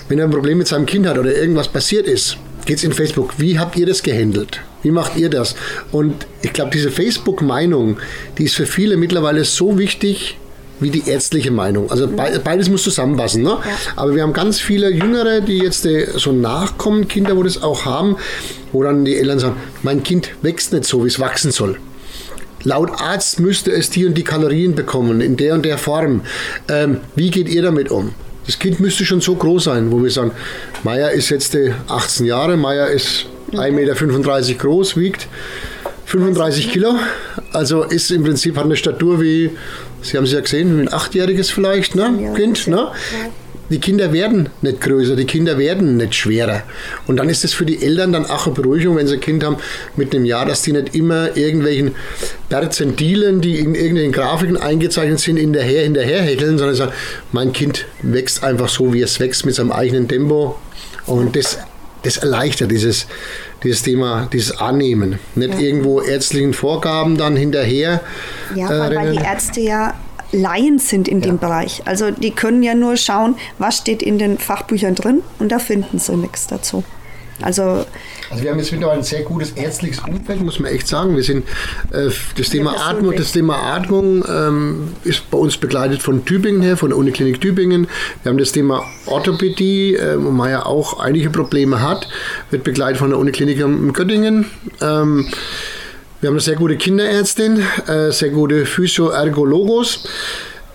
[0.09, 2.37] wenn er ein Problem mit seinem Kind hat oder irgendwas passiert ist,
[2.67, 3.35] geht es in Facebook.
[3.39, 4.61] Wie habt ihr das gehandelt?
[4.83, 5.55] Wie macht ihr das?
[5.93, 7.99] Und ich glaube, diese Facebook-Meinung,
[8.39, 10.39] die ist für viele mittlerweile so wichtig,
[10.81, 11.91] wie die ärztliche Meinung.
[11.91, 13.43] Also beides muss zusammenpassen.
[13.43, 13.51] Ne?
[13.51, 13.59] Ja.
[13.97, 17.85] Aber wir haben ganz viele Jüngere, die jetzt äh, so nachkommen, Kinder, wo das auch
[17.85, 18.17] haben,
[18.73, 21.79] wo dann die Eltern sagen, mein Kind wächst nicht so, wie es wachsen soll.
[22.63, 26.23] Laut Arzt müsste es die und die Kalorien bekommen, in der und der Form.
[26.69, 28.13] Ähm, wie geht ihr damit um?
[28.47, 30.33] Das Kind müsste schon so groß sein, wo wir sagen,
[30.83, 31.57] Meier ist jetzt
[31.89, 33.73] 18 äh, Jahre, Meier ist 1,35
[34.49, 35.29] Meter groß, wiegt
[36.07, 36.97] 35 Kilo,
[37.53, 39.51] also ist im Prinzip hat eine Statur wie
[40.03, 42.33] Sie haben es ja gesehen, ein Achtjähriges vielleicht, ne?
[42.35, 42.89] Kind, ne?
[43.71, 46.65] Die Kinder werden nicht größer, die Kinder werden nicht schwerer.
[47.07, 49.45] Und dann ist es für die Eltern dann auch eine Beruhigung, wenn sie ein Kind
[49.45, 49.59] haben
[49.95, 51.95] mit einem Jahr, dass die nicht immer irgendwelchen
[52.49, 56.93] Perzentilen, die in irgendwelchen Grafiken eingezeichnet sind, hinterher, hinterher häkeln, sondern sagen,
[57.31, 60.59] mein Kind wächst einfach so, wie es wächst, mit seinem eigenen Tempo.
[61.07, 61.59] Und das,
[62.03, 63.07] das erleichtert dieses,
[63.63, 65.19] dieses Thema, dieses Annehmen.
[65.35, 65.61] Nicht ja.
[65.61, 68.01] irgendwo ärztlichen Vorgaben dann hinterher.
[68.55, 69.95] Ja, äh, weil die Ärzte ja
[70.33, 71.27] Laien sind in ja.
[71.27, 71.83] dem Bereich.
[71.87, 75.99] Also die können ja nur schauen, was steht in den Fachbüchern drin und da finden
[75.99, 76.85] sie nichts dazu.
[77.43, 77.87] Also,
[78.31, 81.17] also wir haben jetzt mittlerweile ein sehr gutes ärztliches Umfeld, muss man echt sagen.
[81.17, 81.47] Wir sind
[81.93, 86.77] äh, das Thema Atmung, das Thema Atmung ähm, ist bei uns begleitet von Tübingen her,
[86.77, 87.89] von der Uniklinik Tübingen.
[88.23, 92.09] Wir haben das Thema Orthopädie, äh, wo man ja auch einige Probleme hat,
[92.51, 94.47] wird begleitet von der Uniklinik in Göttingen.
[94.81, 95.27] Ähm,
[96.21, 100.07] wir haben eine sehr gute Kinderärztin, äh, sehr gute Physio-Ergologos.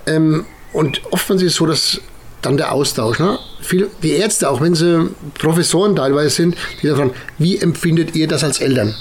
[0.08, 2.02] Ähm, und oftmals ist es so, dass
[2.46, 3.20] dann der Austausch.
[3.20, 3.40] Ne?
[3.62, 8.28] Viel, die Ärzte, auch wenn sie Professoren teilweise sind, die dann fragen, wie empfindet ihr
[8.28, 8.96] das als Eltern?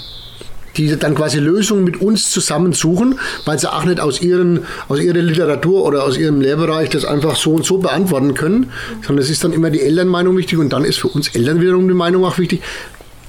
[0.77, 5.19] die dann quasi Lösungen mit uns zusammensuchen, weil sie auch nicht aus, ihren, aus ihrer
[5.19, 8.71] Literatur oder aus ihrem Lehrbereich das einfach so und so beantworten können,
[9.05, 11.87] sondern es ist dann immer die Elternmeinung wichtig und dann ist für uns Eltern wiederum
[11.87, 12.61] die Meinung auch wichtig,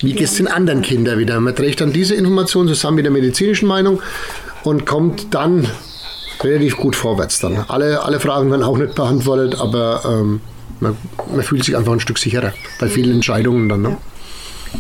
[0.01, 1.41] wie geht es den anderen Kindern wieder.
[1.41, 4.03] Man trägt dann diese Informationen zusammen mit der medizinischen Meinung
[4.63, 5.69] und kommt dann
[6.43, 7.65] relativ gut vorwärts dann.
[7.69, 10.41] Alle, alle Fragen werden auch nicht beantwortet, aber ähm,
[10.81, 10.97] man,
[11.33, 13.83] man, fühlt sich einfach ein Stück sicherer bei vielen Entscheidungen dann.
[13.83, 13.97] Ne?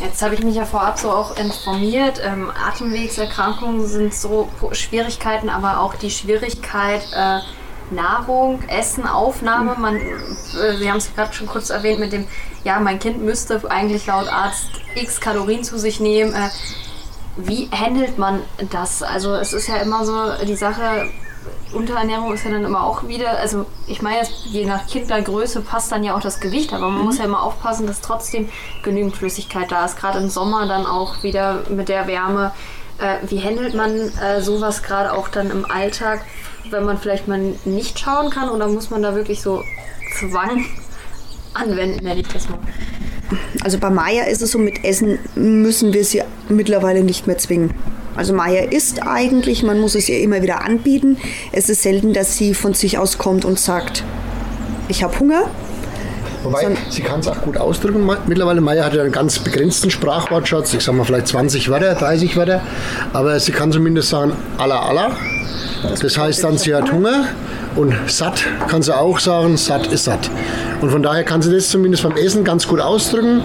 [0.00, 2.20] Jetzt habe ich mich ja vorab so auch informiert.
[2.22, 7.40] Ähm, Atemwegserkrankungen sind so Schwierigkeiten, aber auch die Schwierigkeit äh,
[7.94, 9.76] Nahrung, Essen, Aufnahme.
[9.78, 12.26] Man, äh, Sie haben es gerade schon kurz erwähnt mit dem,
[12.64, 16.34] ja, mein Kind müsste eigentlich laut Arzt x Kalorien zu sich nehmen.
[16.34, 16.48] Äh,
[17.36, 19.02] wie handelt man das?
[19.02, 21.08] Also es ist ja immer so die Sache,
[21.72, 26.04] Unterernährung ist ja dann immer auch wieder, also ich meine, je nach Kindergröße passt dann
[26.04, 27.04] ja auch das Gewicht, aber man mhm.
[27.06, 28.48] muss ja immer aufpassen, dass trotzdem
[28.82, 29.98] genügend Flüssigkeit da ist.
[29.98, 32.52] Gerade im Sommer dann auch wieder mit der Wärme.
[32.98, 36.24] Äh, wie handelt man äh, sowas gerade auch dann im Alltag,
[36.70, 39.62] wenn man vielleicht mal nicht schauen kann oder muss man da wirklich so
[40.18, 40.64] Zwang
[41.54, 42.58] anwenden, nenne ich das mal?
[43.62, 47.74] Also bei Maya ist es so, mit Essen müssen wir sie mittlerweile nicht mehr zwingen.
[48.16, 51.18] Also Maya isst eigentlich, man muss es ihr immer wieder anbieten.
[51.52, 54.04] Es ist selten, dass sie von sich aus kommt und sagt,
[54.88, 55.50] ich habe Hunger.
[56.42, 58.08] Wobei, sie kann es auch gut ausdrücken.
[58.26, 60.74] Mittlerweile, Maya hat ja einen ganz begrenzten Sprachwortschatz.
[60.74, 62.60] Ich sage mal vielleicht 20 Wörter, 30 Wörter.
[63.12, 65.16] Aber sie kann zumindest sagen, Allah, Allah.
[66.00, 67.26] Das heißt dann, sie hat Hunger.
[67.76, 70.30] Und satt kann sie auch sagen, satt ist satt.
[70.80, 73.42] Und von daher kann sie das zumindest beim Essen ganz gut ausdrücken.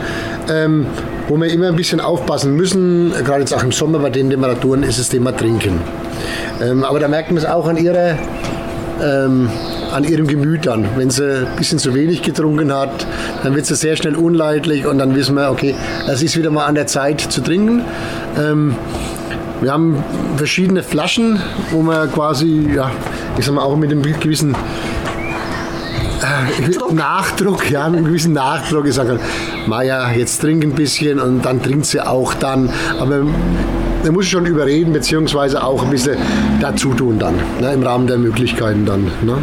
[0.49, 0.87] Ähm,
[1.27, 4.83] wo wir immer ein bisschen aufpassen müssen, gerade jetzt auch im Sommer bei den Temperaturen,
[4.83, 5.79] ist das Thema Trinken.
[6.61, 8.17] Ähm, aber da merkt man es auch an ihrer
[9.01, 9.49] ähm,
[9.91, 10.87] an ihrem Gemüt an.
[10.95, 13.05] Wenn sie ein bisschen zu wenig getrunken hat,
[13.43, 15.75] dann wird sie sehr schnell unleidlich und dann wissen wir, okay,
[16.07, 17.83] es ist wieder mal an der Zeit zu trinken.
[18.37, 18.75] Ähm,
[19.61, 20.03] wir haben
[20.37, 21.39] verschiedene Flaschen,
[21.71, 22.91] wo man quasi, ja,
[23.37, 24.55] ich sag mal, auch mit einem gewissen
[26.21, 29.19] äh, Nachdruck, ja, einen gewissen Nachdruck gesagt hat,
[29.67, 32.69] Maja, jetzt trink ein bisschen und dann trinkt sie auch dann.
[32.99, 33.19] Aber
[34.03, 36.17] man muss schon überreden, beziehungsweise auch ein bisschen
[36.59, 39.11] dazu tun dann, ne, im Rahmen der Möglichkeiten dann.
[39.21, 39.37] Ne?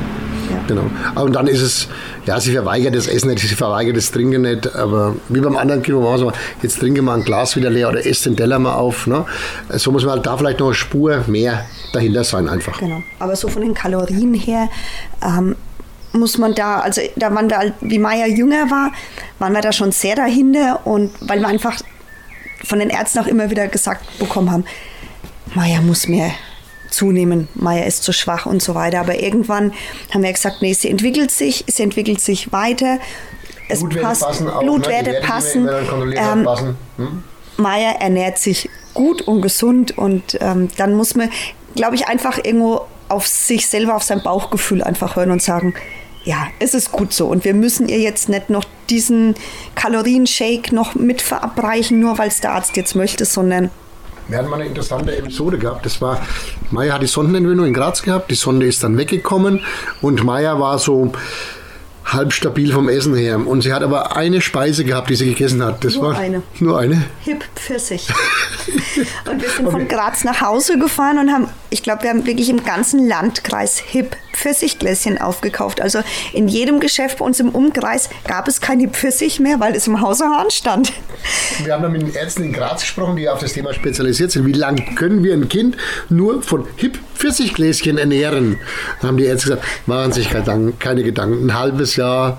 [0.51, 0.61] Ja.
[0.67, 0.85] Genau.
[1.15, 1.89] Und dann ist es,
[2.27, 5.83] ja, sie verweigert das Essen nicht, sie verweigert das Trinken nicht, aber wie beim anderen
[6.03, 6.33] man so,
[6.63, 9.07] jetzt trinke mal ein Glas wieder leer oder esse den Teller mal auf.
[9.07, 9.25] Ne?
[9.71, 12.79] So muss man halt da vielleicht noch eine Spur mehr dahinter sein einfach.
[12.79, 13.03] Genau.
[13.19, 14.69] Aber so von den Kalorien her,
[15.23, 15.57] ähm,
[16.13, 18.93] muss man da, also da waren wir, wie Maya jünger war,
[19.39, 21.81] waren wir da schon sehr dahinter und weil wir einfach
[22.65, 24.65] von den Ärzten auch immer wieder gesagt bekommen haben,
[25.55, 26.31] Maya muss mehr
[26.99, 29.01] zunehmen, Maya ist zu schwach und so weiter.
[29.01, 29.73] Aber irgendwann
[30.13, 32.99] haben wir gesagt, nee, sie entwickelt sich, sie entwickelt sich weiter.
[33.69, 35.21] Es Blutwerte passt, passen auch, Blutwerte ne?
[35.23, 35.69] passen.
[36.17, 36.77] Ähm, passen.
[36.97, 37.23] Hm?
[37.57, 41.31] Maya ernährt sich gut und gesund und ähm, dann muss man,
[41.75, 45.75] glaube ich, einfach irgendwo auf sich selber, auf sein Bauchgefühl einfach hören und sagen,
[46.25, 47.27] ja, es ist gut so.
[47.27, 49.35] Und wir müssen ihr jetzt nicht noch diesen
[49.75, 53.71] Kalorienshake noch mit verabreichen, nur weil es der Arzt jetzt möchte, sondern
[54.29, 55.85] wir hatten mal eine interessante Episode gehabt.
[55.87, 56.21] Das war,
[56.71, 59.61] Maya hat die Sondenentwöhnung in Graz gehabt, die Sonde ist dann weggekommen
[60.03, 61.13] und Maya war so
[62.13, 63.47] halb stabil vom Essen her.
[63.47, 65.85] Und sie hat aber eine Speise gehabt, die sie gegessen hat.
[65.85, 66.43] Das nur war eine.
[66.59, 67.05] Nur eine.
[67.25, 68.09] Hip Pfirsich.
[69.31, 69.71] und wir sind okay.
[69.71, 73.79] von Graz nach Hause gefahren und haben, ich glaube, wir haben wirklich im ganzen Landkreis
[73.79, 75.81] Hip Pfirsichgläschen aufgekauft.
[75.81, 76.01] Also
[76.33, 80.01] in jedem Geschäft bei uns im Umkreis gab es keine Pfirsich mehr, weil es im
[80.01, 80.93] Hauserhahn stand.
[81.65, 84.47] Wir haben dann mit den Ärzten in Graz gesprochen, die auf das Thema spezialisiert sind.
[84.47, 85.77] Wie lange können wir ein Kind
[86.09, 88.59] nur von Hip Pfirsichgläschen ernähren?
[89.01, 91.47] Da haben die Ärzte gesagt, machen sich keine Gedanken.
[91.47, 92.39] Ein halbes Jahr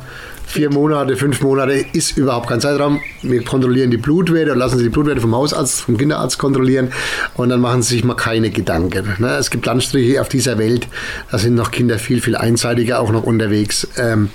[0.50, 3.00] vier Monate, fünf Monate ist überhaupt kein Zeitraum.
[3.22, 6.92] Wir kontrollieren die Blutwerte und lassen sie die Blutwerte vom Hausarzt, vom Kinderarzt kontrollieren
[7.36, 9.16] und dann machen sie sich mal keine Gedanken.
[9.20, 9.36] Ne?
[9.36, 10.88] Es gibt Landstriche auf dieser Welt,
[11.32, 13.88] da sind noch Kinder viel, viel einseitiger auch noch unterwegs.
[13.98, 14.30] Ähm,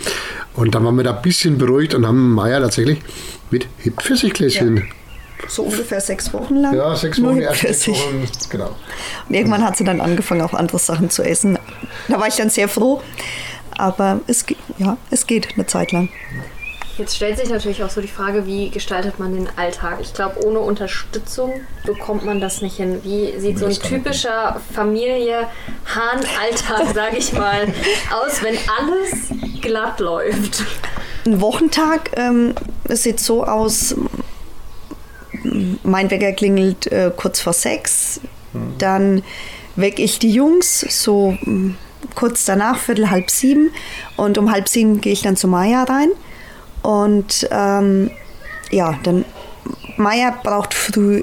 [0.55, 3.01] und dann waren wir da ein bisschen beruhigt und haben Maya tatsächlich
[3.51, 4.77] mit Hip-Pfirsichgläschen.
[4.77, 4.83] Ja
[5.47, 6.75] so ungefähr sechs Wochen lang.
[6.75, 8.75] Ja, sechs Wochen, erst sechs Wochen, genau.
[9.29, 11.59] Und irgendwann hat sie dann angefangen, auch andere Sachen zu essen.
[12.09, 13.03] Da war ich dann sehr froh.
[13.79, 14.45] Aber es,
[14.79, 16.09] ja, es geht eine Zeit lang.
[16.97, 19.99] Jetzt stellt sich natürlich auch so die Frage, wie gestaltet man den Alltag?
[20.01, 21.53] Ich glaube, ohne Unterstützung
[21.85, 23.01] bekommt man das nicht hin.
[23.03, 25.49] Wie sieht so ein typischer Familie
[25.87, 27.67] Hahn-Alltag, sage ich mal,
[28.13, 30.63] aus, wenn alles glatt läuft?
[31.27, 32.55] Ein Wochentag ähm,
[32.89, 33.95] es sieht so aus,
[35.83, 38.21] mein Wecker klingelt äh, kurz vor sechs,
[38.53, 38.75] hm.
[38.79, 39.23] dann
[39.77, 41.37] wecke ich die Jungs so
[42.15, 43.71] kurz danach, Viertel, halb sieben.
[44.17, 46.11] Und um halb sieben gehe ich dann zu Maya rein.
[46.83, 48.11] Und ähm,
[48.71, 49.25] ja, dann
[49.97, 51.23] Maya braucht früh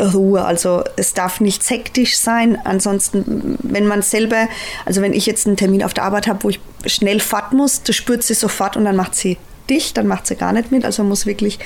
[0.00, 0.44] Ruhe.
[0.44, 2.58] Also es darf nicht hektisch sein.
[2.64, 4.48] Ansonsten, wenn man selber,
[4.84, 7.82] also wenn ich jetzt einen Termin auf der Arbeit habe, wo ich schnell fort muss,
[7.82, 9.38] das spürt sie sofort und dann macht sie
[9.70, 10.84] dicht, dann macht sie gar nicht mit.
[10.84, 11.58] Also man muss wirklich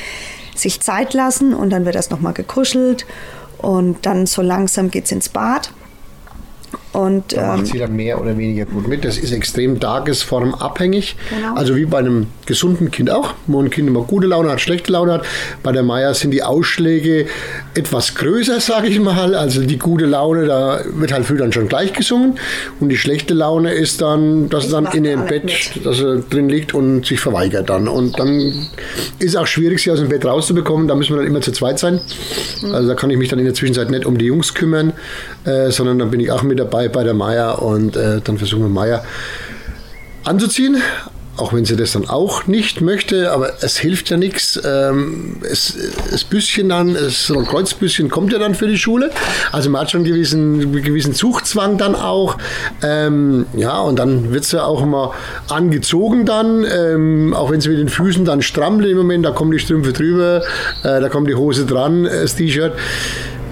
[0.54, 3.06] sich Zeit lassen und dann wird erst nochmal gekuschelt
[3.58, 5.72] und dann so langsam geht es ins Bad.
[6.92, 9.04] Und, da macht ähm, sie dann mehr oder weniger gut mit.
[9.04, 11.14] Das ist extrem tagesformabhängig.
[11.30, 11.54] Genau.
[11.54, 14.90] Also wie bei einem gesunden Kind auch, wo ein Kind immer gute Laune hat, schlechte
[14.90, 15.24] Laune hat.
[15.62, 17.26] Bei der Maya sind die Ausschläge
[17.76, 19.36] etwas größer, sage ich mal.
[19.36, 22.40] Also die gute Laune, da wird halt früh dann schon gleich gesungen.
[22.80, 25.86] Und die schlechte Laune ist dann, dass Ich er dann in dem Bett, mit.
[25.86, 27.86] dass er drin liegt und sich verweigert dann.
[27.86, 28.40] Und dann
[29.20, 30.88] ist es auch schwierig, sie aus dem Bett rauszubekommen.
[30.88, 32.00] Da müssen wir dann immer zu zweit sein.
[32.62, 32.74] Mhm.
[32.74, 34.92] Also da kann ich mich dann in der Zwischenzeit nicht um die Jungs kümmern,
[35.44, 38.62] äh, sondern dann bin ich auch mit dabei bei der Maya und äh, dann versuchen
[38.62, 39.04] wir Maya
[40.24, 40.82] anzuziehen.
[41.36, 44.60] Auch wenn sie das dann auch nicht möchte, aber es hilft ja nichts.
[44.62, 45.74] Ähm, es,
[46.10, 49.10] das Büsschen dann, das Kreuzbüsschen kommt ja dann für die Schule.
[49.50, 52.36] Also man hat schon einen gewissen, gewissen Zuchtzwang dann auch.
[52.82, 55.14] Ähm, ja, und dann wird sie auch immer
[55.48, 59.52] angezogen dann, ähm, auch wenn sie mit den Füßen dann strammelt im Moment, da kommen
[59.52, 60.42] die Strümpfe drüber,
[60.82, 62.74] äh, da kommt die Hose dran, äh, das T-Shirt.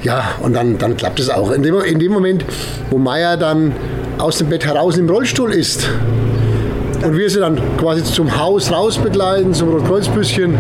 [0.03, 1.51] Ja, und dann, dann klappt es auch.
[1.51, 2.45] In dem, in dem Moment,
[2.91, 3.73] wo Maya dann
[4.19, 5.89] aus dem Bett heraus im Rollstuhl ist
[7.05, 10.57] und wir sie dann quasi zum Haus raus begleiten, zum Rotkreuzbüsschen,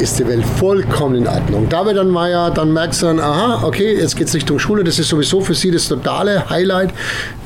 [0.00, 1.68] ist die Welt vollkommen in Ordnung.
[1.68, 4.84] Da wird dann Maya, dann merkt sie dann, aha, okay, jetzt geht es Richtung Schule.
[4.84, 6.90] Das ist sowieso für sie das totale Highlight.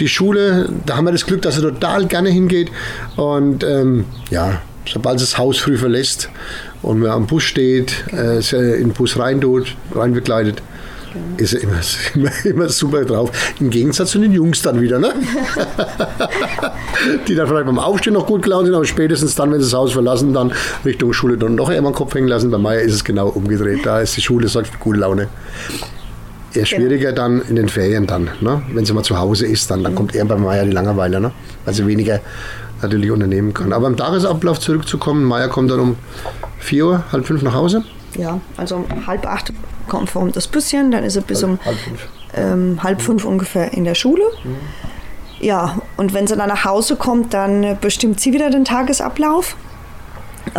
[0.00, 2.70] Die Schule, da haben wir das Glück, dass sie total gerne hingeht.
[3.16, 6.30] Und ähm, ja, sobald sie das Haus früh verlässt
[6.82, 8.38] und man am Bus steht, äh,
[8.76, 10.62] in den Bus rein tut, rein begleitet,
[11.36, 11.80] ist er immer,
[12.14, 13.30] immer, immer super drauf.
[13.60, 15.12] Im Gegensatz zu den Jungs dann wieder, ne?
[17.28, 19.74] die dann vielleicht beim Aufstehen noch gut gelaunt sind, aber spätestens dann, wenn sie das
[19.74, 20.52] Haus verlassen, dann
[20.84, 22.50] Richtung Schule dann noch einmal den Kopf hängen lassen.
[22.50, 23.84] Bei Meier ist es genau umgedreht.
[23.84, 25.28] Da ist die Schule, sagt für gute Laune.
[26.54, 28.62] Eher schwieriger dann in den Ferien dann, ne?
[28.72, 31.30] wenn sie mal zu Hause ist, dann, dann kommt eher bei Meier die Langeweile, ne?
[31.64, 32.20] weil sie weniger
[32.80, 33.72] natürlich unternehmen kann.
[33.72, 35.96] Aber im Tagesablauf zurückzukommen, Meier kommt dann um
[36.58, 37.84] 4 Uhr, halb fünf nach Hause.
[38.16, 39.52] Ja, also um halb acht
[39.86, 42.08] kommt vor das Büsschen, dann ist er bis um Halb fünf.
[42.34, 44.22] ähm, halb fünf ungefähr in der Schule.
[45.40, 49.56] Ja, und wenn sie dann nach Hause kommt, dann bestimmt sie wieder den Tagesablauf.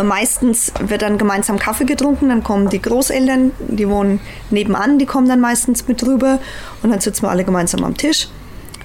[0.02, 5.28] Meistens wird dann gemeinsam Kaffee getrunken, dann kommen die Großeltern, die wohnen nebenan, die kommen
[5.28, 6.38] dann meistens mit rüber
[6.82, 8.28] und dann sitzen wir alle gemeinsam am Tisch.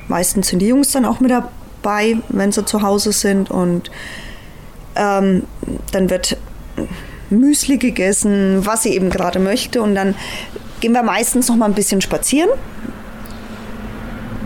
[0.08, 3.92] Meistens sind die Jungs dann auch mit dabei, wenn sie zu Hause sind und
[4.96, 5.44] ähm,
[5.92, 6.38] dann wird
[7.30, 10.16] Müsli gegessen, was sie eben gerade möchte und dann
[10.80, 12.50] gehen wir meistens noch mal ein bisschen spazieren.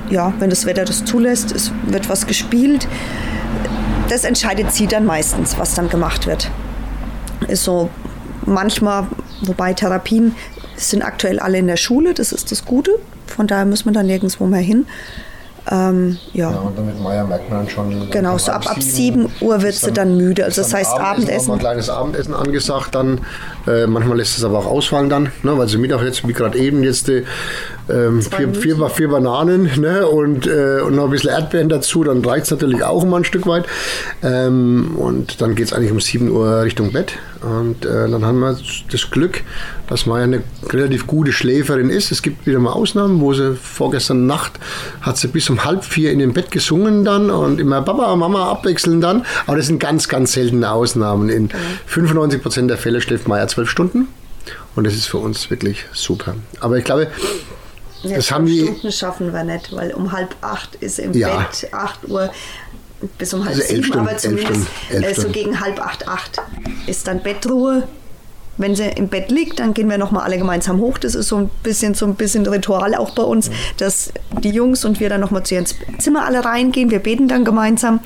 [0.09, 2.87] Ja, wenn das Wetter das zulässt, es wird was gespielt.
[4.09, 6.49] Das entscheidet sie dann meistens, was dann gemacht wird.
[7.47, 7.89] Ist so
[8.45, 9.07] manchmal,
[9.41, 10.35] wobei Therapien
[10.75, 12.91] sind aktuell alle in der Schule, das ist das Gute.
[13.27, 14.87] Von daher müssen wir dann nirgendwo mehr hin.
[15.69, 16.51] Ähm, ja.
[16.51, 18.09] Ja, und dann mit Meier merkt man dann schon.
[18.09, 20.45] Genau, so ab, ab 7 Uhr wird sie dann müde.
[20.45, 21.59] Also das dann heißt Noch mal ein Abendessen.
[21.59, 23.21] kleines Abendessen angesagt dann.
[23.67, 26.57] Äh, manchmal lässt es aber auch ausfallen dann, ne, weil sie Mittag jetzt, wie gerade
[26.57, 27.23] eben, jetzt die,
[27.89, 32.23] ähm, vier, vier, vier Bananen ne, und, äh, und noch ein bisschen Erdbeeren dazu, dann
[32.23, 33.65] reicht es natürlich auch immer ein Stück weit.
[34.23, 37.13] Ähm, und dann geht es eigentlich um 7 Uhr Richtung Bett.
[37.41, 38.57] Und äh, dann haben wir
[38.91, 39.41] das Glück,
[39.87, 42.11] dass Maya eine relativ gute Schläferin ist.
[42.11, 44.53] Es gibt wieder mal Ausnahmen, wo sie vorgestern Nacht
[45.01, 48.51] hat sie bis um halb vier in dem Bett gesungen dann und immer Papa, Mama
[48.51, 49.25] abwechseln dann.
[49.47, 51.29] Aber das sind ganz, ganz seltene Ausnahmen.
[51.29, 51.49] In
[51.85, 54.09] 95 Prozent der Fälle schläft Maya zwölf Stunden.
[54.75, 56.35] Und das ist für uns wirklich super.
[56.59, 57.07] Aber ich glaube,
[58.03, 58.63] Ja, das haben die.
[58.63, 61.37] Stunden schaffen wir nicht, weil um halb acht ist im Ja.
[61.39, 62.29] Bett, 8 Uhr
[63.17, 65.31] bis um halb Also elf sieben, Stunden, aber elf zumindest Stunden, elf äh, so Stunden.
[65.33, 66.41] gegen halb acht, acht
[66.87, 67.87] ist dann Bettruhe.
[68.57, 70.97] Wenn sie im Bett liegt, dann gehen wir nochmal alle gemeinsam hoch.
[70.97, 74.11] Das ist so ein bisschen so ein bisschen Ritual auch bei uns, dass
[74.43, 75.65] die Jungs und wir dann nochmal zu ihrem
[75.97, 76.91] Zimmer alle reingehen.
[76.91, 78.01] Wir beten dann gemeinsam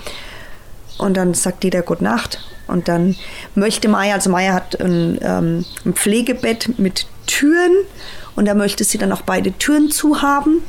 [1.00, 2.40] und dann sagt jeder Gute Nacht.
[2.68, 3.16] Und dann
[3.56, 7.74] möchte Maya, also Maya hat ein, ähm, ein Pflegebett mit Türen
[8.36, 10.62] und da möchte sie dann auch beide Türen zu haben.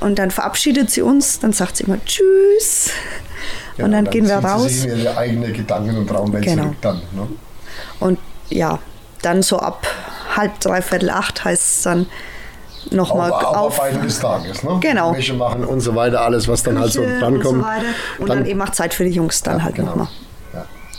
[0.00, 2.90] Und dann verabschiedet sie uns, dann sagt sie immer Tschüss.
[3.78, 4.62] und dann, gehen wir zieht sie raus.
[4.68, 6.62] sich in ihre eigene Gedanken- und Traumwelt Genau.
[6.64, 6.96] zurück dann.
[7.12, 7.28] Ne?
[8.00, 8.18] Und
[8.50, 8.78] ja,
[9.22, 9.86] dann so ab
[10.36, 12.06] halb, dreiviertel acht heißt es dann
[12.90, 13.90] nochmal Auf, auf.
[14.04, 14.62] Des Tages.
[14.62, 14.78] Ne?
[14.80, 15.14] Genau.
[15.16, 17.46] Wäsche machen und so weiter, alles, was dann halt so Küche drankommt.
[17.46, 17.62] Und,
[18.18, 19.90] so und dann, eben auch Zeit für die Jungs dann Ja, halt genau.
[19.90, 20.08] nochmal.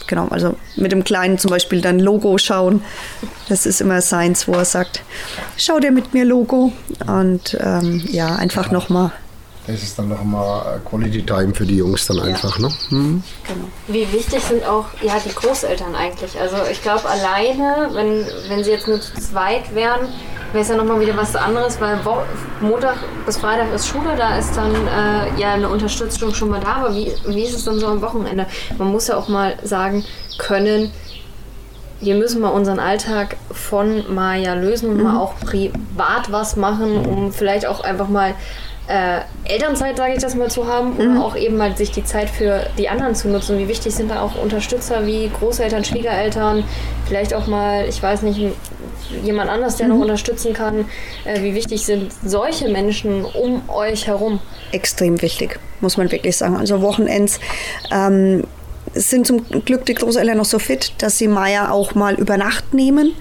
[0.07, 2.83] Genau, also mit dem Kleinen zum Beispiel dann Logo schauen.
[3.49, 5.03] Das ist immer seins, wo er sagt,
[5.57, 6.71] schau dir mit mir Logo.
[7.07, 9.11] Und ähm, ja, einfach nochmal
[9.67, 12.59] das ist dann noch mal Quality Time für die Jungs dann einfach.
[12.59, 12.69] Ne?
[12.89, 13.23] Mhm.
[13.47, 13.67] Genau.
[13.87, 16.39] Wie wichtig sind auch ja, die Großeltern eigentlich?
[16.39, 20.07] Also ich glaube alleine, wenn, wenn sie jetzt nur zu zweit wären,
[20.51, 22.17] wäre es ja nochmal wieder was anderes, weil Wo
[22.61, 26.75] Montag bis Freitag ist Schule, da ist dann äh, ja eine Unterstützung schon mal da,
[26.75, 28.45] aber wie, wie ist es dann so am Wochenende?
[28.77, 30.05] Man muss ja auch mal sagen
[30.37, 30.91] können,
[32.01, 35.03] wir müssen mal unseren Alltag von Maya lösen und mhm.
[35.03, 38.35] mal auch privat was machen, um vielleicht auch einfach mal
[38.87, 41.17] äh, Elternzeit, sage ich das mal, zu haben mhm.
[41.17, 43.57] oder auch eben mal sich die Zeit für die anderen zu nutzen.
[43.57, 46.63] Wie wichtig sind da auch Unterstützer wie Großeltern, Schwiegereltern,
[47.07, 48.39] vielleicht auch mal, ich weiß nicht,
[49.23, 49.95] jemand anders, der mhm.
[49.95, 50.85] noch unterstützen kann.
[51.25, 54.39] Äh, wie wichtig sind solche Menschen um euch herum?
[54.71, 56.57] Extrem wichtig, muss man wirklich sagen.
[56.57, 57.39] Also Wochenends
[57.91, 58.43] ähm,
[58.95, 62.73] sind zum Glück die Großeltern noch so fit, dass sie Maya auch mal über Nacht
[62.73, 63.13] nehmen.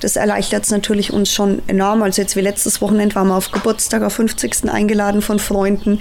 [0.00, 2.02] Das erleichtert es natürlich uns schon enorm.
[2.02, 4.70] Also jetzt wie letztes Wochenende waren wir auf Geburtstag, auf 50.
[4.70, 6.00] eingeladen von Freunden.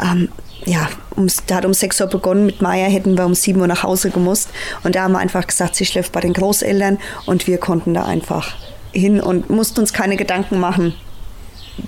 [0.00, 0.28] Ähm,
[0.64, 2.46] ja, um, da hat um 6 Uhr begonnen.
[2.46, 4.50] Mit Maya hätten wir um 7 Uhr nach Hause gemusst.
[4.82, 8.04] Und da haben wir einfach gesagt, sie schläft bei den Großeltern und wir konnten da
[8.04, 8.54] einfach
[8.92, 10.94] hin und mussten uns keine Gedanken machen,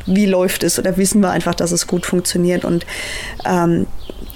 [0.07, 2.64] wie läuft es oder wissen wir einfach, dass es gut funktioniert.
[2.64, 2.85] Und
[3.44, 3.87] ähm,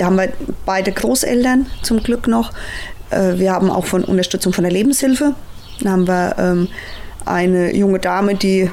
[0.00, 0.32] da haben wir
[0.64, 2.52] beide Großeltern zum Glück noch.
[3.10, 5.34] Äh, wir haben auch von Unterstützung von der Lebenshilfe.
[5.80, 6.68] Da haben wir ähm,
[7.26, 8.70] eine junge Dame, die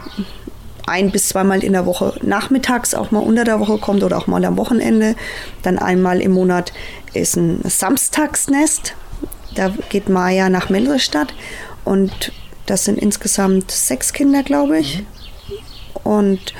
[0.85, 4.27] ein bis zweimal in der Woche nachmittags auch mal unter der Woche kommt oder auch
[4.27, 5.15] mal am Wochenende.
[5.63, 6.71] Dann einmal im Monat
[7.13, 8.95] ist ein Samstagsnest.
[9.53, 11.33] Da geht Maja nach Melrestadt
[11.83, 12.31] und
[12.67, 15.03] das sind insgesamt sechs Kinder, glaube ich.
[16.05, 16.53] Und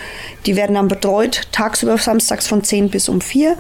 [0.46, 3.58] die werden dann betreut, tagsüber samstags von 10 bis um 4.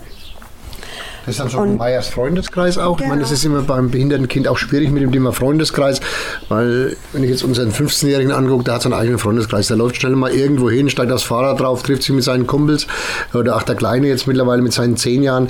[1.27, 2.95] Das ist dann so und, Meyers Freundeskreis auch.
[2.95, 3.03] Genau.
[3.03, 3.37] Ich meine, das genau.
[3.37, 5.99] ist immer beim behinderten Kind auch schwierig mit dem Thema Freundeskreis,
[6.47, 9.67] weil wenn ich jetzt unseren 15-Jährigen angucke, der hat seinen eigenen Freundeskreis.
[9.67, 12.87] Der läuft schnell mal irgendwo hin, steigt aufs Fahrrad drauf, trifft sich mit seinen Kumpels
[13.33, 15.49] oder auch der Kleine jetzt mittlerweile mit seinen 10 Jahren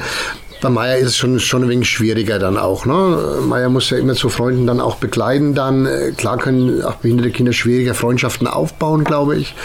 [0.62, 2.86] bei Meier ist es schon, schon ein wenig schwieriger dann auch.
[2.86, 3.40] Ne?
[3.46, 5.54] Meier muss ja immer zu Freunden dann auch begleiten.
[5.54, 9.56] Dann klar können auch behinderte Kinder schwieriger Freundschaften aufbauen, glaube ich.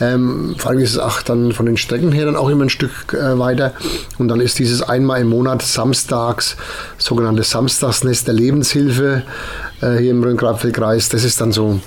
[0.00, 2.70] Ähm, vor allem ist es auch dann von den Strecken her dann auch immer ein
[2.70, 3.74] Stück äh, weiter.
[4.18, 6.56] Und dann ist dieses einmal im Monat samstags,
[6.96, 9.22] sogenannte Samstagsnest der Lebenshilfe
[9.82, 11.10] äh, hier im Rhön-Grabfeld-Kreis.
[11.10, 11.80] Das ist dann so,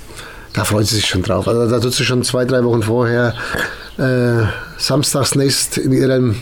[0.54, 1.48] da freut sie sich schon drauf.
[1.48, 3.34] Also da tut sie schon zwei, drei Wochen vorher
[3.98, 4.44] äh,
[4.78, 6.36] Samstagsnest in ihrem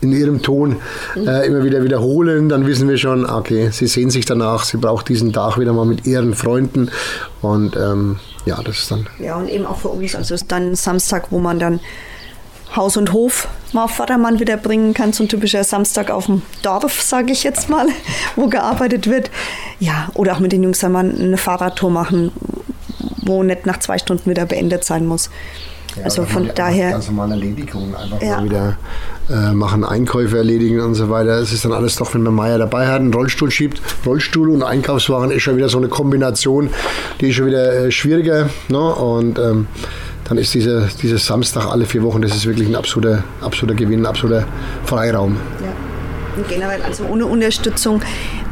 [0.00, 0.76] in ihrem Ton
[1.16, 5.08] äh, immer wieder wiederholen, dann wissen wir schon, okay, sie sehen sich danach, sie braucht
[5.08, 6.90] diesen Tag wieder mal mit ihren Freunden
[7.42, 9.06] und ähm, ja, das ist dann.
[9.18, 11.80] Ja, und eben auch für uns, also ist dann Samstag, wo man dann
[12.76, 16.42] Haus und Hof mal auf Vatermann wieder bringen kann, so ein typischer Samstag auf dem
[16.62, 17.86] Dorf, sage ich jetzt mal,
[18.36, 19.30] wo gearbeitet wird.
[19.80, 22.30] Ja, oder auch mit den Jungs einmal eine Fahrradtour machen,
[23.22, 25.30] wo nicht nach zwei Stunden wieder beendet sein muss.
[25.98, 26.92] Ja, also von daher.
[26.92, 28.36] Ganz normale Erledigungen einfach ja.
[28.36, 28.78] mal wieder
[29.30, 31.38] äh, machen, Einkäufe erledigen und so weiter.
[31.38, 33.80] Es ist dann alles doch, wenn man Meier dabei hat, einen Rollstuhl schiebt.
[34.06, 36.70] Rollstuhl und Einkaufswagen ist schon wieder so eine Kombination,
[37.20, 38.48] die ist schon wieder äh, schwieriger.
[38.68, 38.78] Ne?
[38.78, 39.66] Und ähm,
[40.24, 44.00] dann ist dieser, dieser Samstag alle vier Wochen, das ist wirklich ein absoluter, absoluter Gewinn,
[44.00, 44.46] ein absoluter
[44.84, 45.36] Freiraum.
[45.60, 45.72] Ja.
[46.36, 48.02] Und generell, also ohne Unterstützung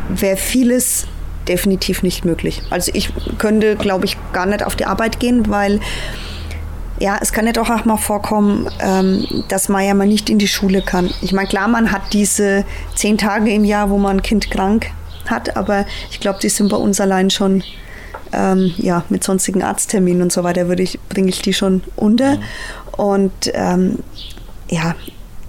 [0.09, 1.07] wäre vieles
[1.47, 2.63] definitiv nicht möglich.
[2.71, 5.81] Also ich könnte, glaube ich, gar nicht auf die Arbeit gehen, weil
[6.99, 10.39] ja, es kann ja doch auch mal vorkommen, ähm, dass man ja mal nicht in
[10.39, 11.11] die Schule kann.
[11.23, 14.87] Ich meine, klar, man hat diese zehn Tage im Jahr, wo man ein Kind krank
[15.27, 17.63] hat, aber ich glaube, die sind bei uns allein schon
[18.33, 22.37] ähm, ja, mit sonstigen Arztterminen und so weiter ich, bringe ich die schon unter.
[22.37, 22.43] Mhm.
[22.97, 23.99] Und ähm,
[24.69, 24.95] ja,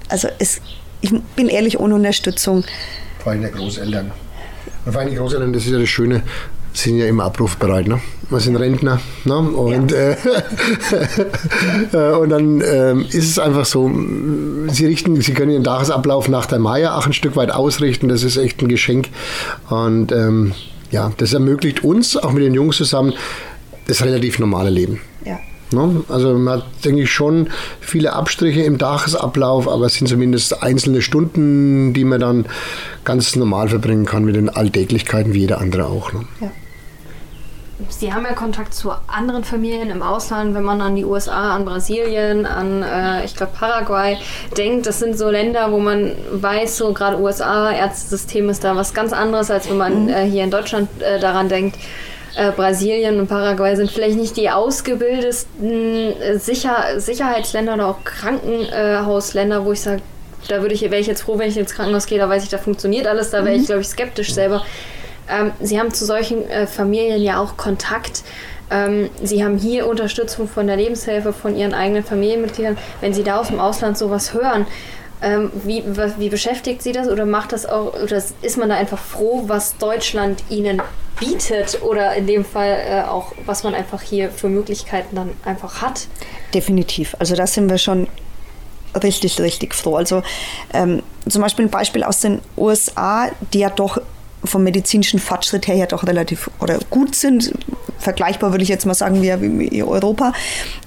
[0.10, 0.62] also es,
[1.01, 2.63] ich bin ehrlich ohne Unterstützung.
[3.19, 4.12] Vor allem der Großeltern.
[4.86, 6.23] Vor allem die Großeltern, das ist ja das Schöne,
[6.73, 7.88] sind ja immer abrufbereit.
[7.88, 7.99] Ne?
[8.29, 8.99] Wir sind Rentner.
[9.23, 9.37] Ne?
[9.37, 10.15] Und, ja.
[11.93, 13.89] äh, und dann äh, ist es einfach so,
[14.67, 18.09] sie richten, sie können ihren Tagesablauf nach der Maya auch ein Stück weit ausrichten.
[18.09, 19.07] Das ist echt ein Geschenk.
[19.69, 20.53] Und ähm,
[20.91, 23.13] ja, das ermöglicht uns, auch mit den Jungs zusammen,
[23.87, 24.99] das relativ normale Leben.
[25.25, 25.39] Ja.
[25.71, 26.03] Ne?
[26.09, 27.47] Also man hat, denke ich, schon
[27.79, 32.45] viele Abstriche im Tagesablauf, aber es sind zumindest einzelne Stunden, die man dann
[33.04, 36.13] ganz normal verbringen kann mit den Alltäglichkeiten wie jeder andere auch.
[36.13, 36.21] Ne?
[36.41, 36.52] Ja.
[37.90, 41.63] Sie haben ja Kontakt zu anderen Familien im Ausland, wenn man an die USA, an
[41.63, 44.17] Brasilien, an, äh, ich glaube, Paraguay
[44.58, 44.88] denkt.
[44.88, 49.13] Das sind so Länder, wo man weiß, so gerade USA, Ärztesystem ist da was ganz
[49.13, 50.10] anderes, als wenn man mhm.
[50.10, 51.78] äh, hier in Deutschland äh, daran denkt.
[52.36, 59.65] Äh, Brasilien und Paraguay sind vielleicht nicht die ausgebildetsten äh, Sicher Sicherheitsländer oder auch Krankenhausländer,
[59.65, 60.02] wo ich sage,
[60.48, 62.50] da würde ich, wäre ich jetzt froh, wenn ich ins Krankenhaus gehe, da weiß ich,
[62.50, 63.65] da funktioniert alles, da wäre ich, mhm.
[63.67, 64.63] glaube ich, skeptisch selber.
[65.30, 68.23] Ähm, Sie haben zu solchen äh, Familien ja auch Kontakt.
[68.69, 72.78] Ähm, Sie haben hier Unterstützung von der Lebenshilfe, von Ihren eigenen Familienmitgliedern.
[73.02, 74.65] Wenn Sie da aus dem Ausland sowas hören,
[75.19, 75.84] Ähm, wie,
[76.19, 79.75] wie beschäftigt Sie das oder macht das auch, oder ist man da einfach froh, was
[79.80, 80.80] Deutschland Ihnen
[81.19, 85.82] bietet oder in dem Fall äh, auch, was man einfach hier für Möglichkeiten dann einfach
[85.82, 86.06] hat?
[86.54, 87.15] Definitiv.
[87.17, 88.08] Also da sind wir schon
[89.02, 89.96] richtig, richtig froh.
[89.96, 90.21] Also
[90.71, 94.00] ähm, zum Beispiel ein Beispiel aus den USA, die ja doch
[94.44, 97.54] vom medizinischen Fortschritt her ja doch relativ oder gut sind.
[97.98, 100.33] Vergleichbar würde ich jetzt mal sagen wie, wie Europa.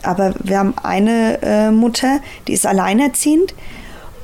[0.02, 3.54] Aber wir haben eine äh, Mutter, die ist alleinerziehend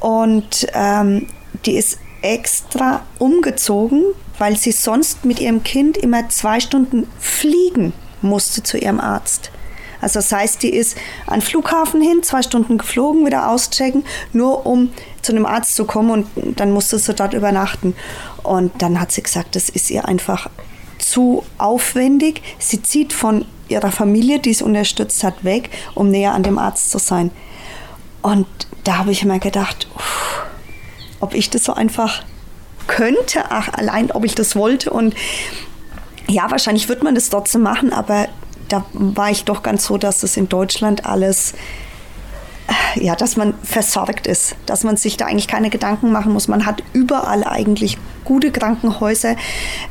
[0.00, 1.26] und ähm,
[1.64, 4.04] die ist extra umgezogen,
[4.38, 9.50] weil sie sonst mit ihrem Kind immer zwei Stunden fliegen musste zu ihrem Arzt.
[10.00, 14.66] Also das heißt, die ist an den Flughafen hin, zwei Stunden geflogen, wieder auschecken, nur
[14.66, 14.92] um
[15.22, 17.94] zu einem Arzt zu kommen und dann musste sie dort übernachten.
[18.42, 20.48] Und dann hat sie gesagt, das ist ihr einfach
[20.98, 22.42] zu aufwendig.
[22.58, 26.90] Sie zieht von ihrer Familie, die sie unterstützt hat, weg, um näher an dem Arzt
[26.90, 27.30] zu sein.
[28.22, 28.46] Und
[28.84, 30.42] da habe ich mir gedacht, uff,
[31.20, 32.22] ob ich das so einfach
[32.86, 34.90] könnte, ach, allein ob ich das wollte.
[34.90, 35.14] Und
[36.28, 38.28] ja, wahrscheinlich wird man das trotzdem machen, aber
[38.68, 41.54] da war ich doch ganz so, dass es in Deutschland alles,
[42.96, 46.48] ja, dass man versorgt ist, dass man sich da eigentlich keine Gedanken machen muss.
[46.48, 49.32] Man hat überall eigentlich gute Krankenhäuser.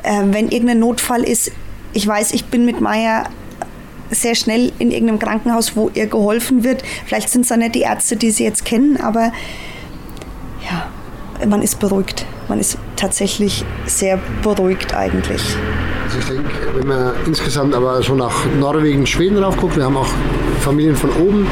[0.04, 1.52] Äh, wenn irgendein Notfall ist,
[1.94, 3.26] ich weiß, ich bin mit Maya
[4.12, 6.84] sehr schnell in irgendeinem Krankenhaus, wo ihr geholfen wird.
[7.06, 9.32] Vielleicht sind es dann nicht die Ärzte, die sie jetzt kennen, aber
[10.70, 12.26] ja, man ist beruhigt.
[12.48, 15.42] Man ist tatsächlich sehr beruhigt eigentlich.
[16.16, 19.97] Also ich denke, wenn man insgesamt aber so nach Norwegen, Schweden rauf guckt, wir haben
[19.97, 20.07] auch
[20.61, 21.45] Familien von oben,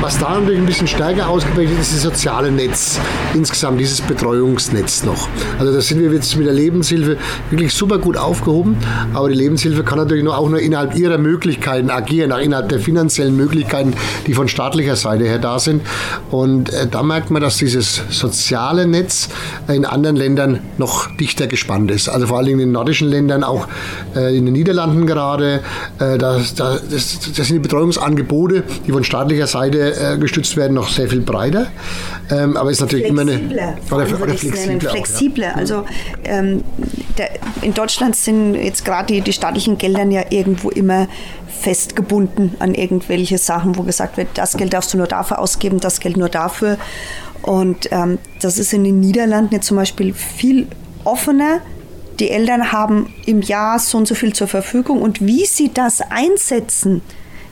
[0.00, 2.98] was da natürlich ein bisschen stärker ausgeprägt ist, ist das soziale Netz.
[3.34, 5.28] Insgesamt dieses Betreuungsnetz noch.
[5.58, 7.16] Also da sind wir jetzt mit der Lebenshilfe
[7.50, 8.76] wirklich super gut aufgehoben,
[9.14, 13.36] aber die Lebenshilfe kann natürlich auch nur innerhalb ihrer Möglichkeiten agieren, auch innerhalb der finanziellen
[13.36, 13.94] Möglichkeiten,
[14.26, 15.82] die von staatlicher Seite her da sind.
[16.30, 19.28] Und äh, da merkt man, dass dieses soziale Netz
[19.68, 22.08] in anderen Ländern noch dichter gespannt ist.
[22.08, 23.68] Also vor allem in den nordischen Ländern, auch
[24.16, 25.60] äh, in den Niederlanden gerade.
[25.98, 30.74] Äh, da, da, das, das sind die Betreuungsangebote, die von staatlicher Seite äh, gestützt werden,
[30.74, 31.68] noch sehr viel breiter.
[32.30, 33.40] Ähm, aber ist natürlich immer eine.
[33.90, 34.90] Oder, oder flexibler.
[34.90, 35.48] flexibler.
[35.48, 35.54] Ja.
[35.54, 35.84] Also
[36.24, 36.62] ähm,
[37.18, 37.30] der,
[37.62, 41.08] in Deutschland sind jetzt gerade die, die staatlichen Gelder ja irgendwo immer
[41.48, 46.00] festgebunden an irgendwelche Sachen, wo gesagt wird, das Geld darfst du nur dafür ausgeben, das
[46.00, 46.78] Geld nur dafür.
[47.42, 50.66] Und ähm, das ist in den Niederlanden jetzt zum Beispiel viel
[51.04, 51.60] offener.
[52.20, 56.00] Die Eltern haben im Jahr so und so viel zur Verfügung und wie sie das
[56.00, 57.02] einsetzen,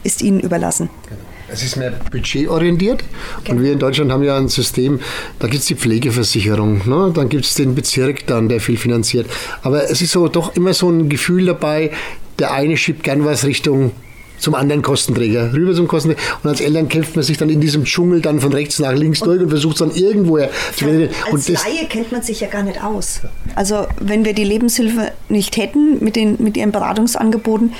[0.03, 0.89] ist ihnen überlassen.
[1.07, 1.21] Genau.
[1.51, 3.03] Es ist mehr budgetorientiert.
[3.39, 3.51] Okay.
[3.51, 5.01] Und wir in Deutschland haben ja ein System,
[5.39, 7.11] da gibt es die Pflegeversicherung, ne?
[7.13, 9.27] dann gibt es den Bezirk dann, der viel finanziert.
[9.61, 11.91] Aber es ist so doch immer so ein Gefühl dabei,
[12.39, 13.91] der eine schiebt gern was Richtung
[14.37, 16.25] zum anderen Kostenträger, rüber zum Kostenträger.
[16.41, 19.21] Und als Eltern kämpft man sich dann in diesem Dschungel dann von rechts nach links
[19.21, 21.09] und durch und versucht es dann irgendwoher zu finden.
[21.31, 23.21] Als Laie kennt man sich ja gar nicht aus.
[23.55, 27.73] Also wenn wir die Lebenshilfe nicht hätten mit, den, mit ihren Beratungsangeboten,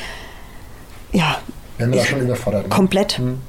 [1.14, 1.40] ja.
[1.78, 2.64] Wären wir da schon überfordert.
[2.64, 2.70] Ne?
[2.70, 3.18] Komplett.
[3.18, 3.40] Hm.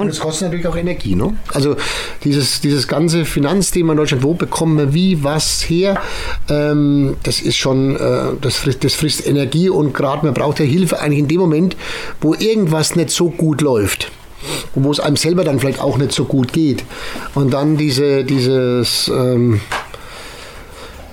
[0.00, 1.14] Und es kostet natürlich auch Energie.
[1.14, 1.36] Ne?
[1.52, 1.76] Also
[2.24, 6.00] dieses, dieses ganze Finanzthema in Deutschland, wo bekommen wir wie, was her,
[6.48, 10.64] ähm, das ist schon, äh, das, frisst, das frisst Energie und gerade man braucht ja
[10.64, 11.76] Hilfe eigentlich in dem Moment,
[12.20, 14.10] wo irgendwas nicht so gut läuft
[14.74, 16.84] und wo es einem selber dann vielleicht auch nicht so gut geht.
[17.34, 19.08] Und dann diese, dieses...
[19.08, 19.60] Ähm,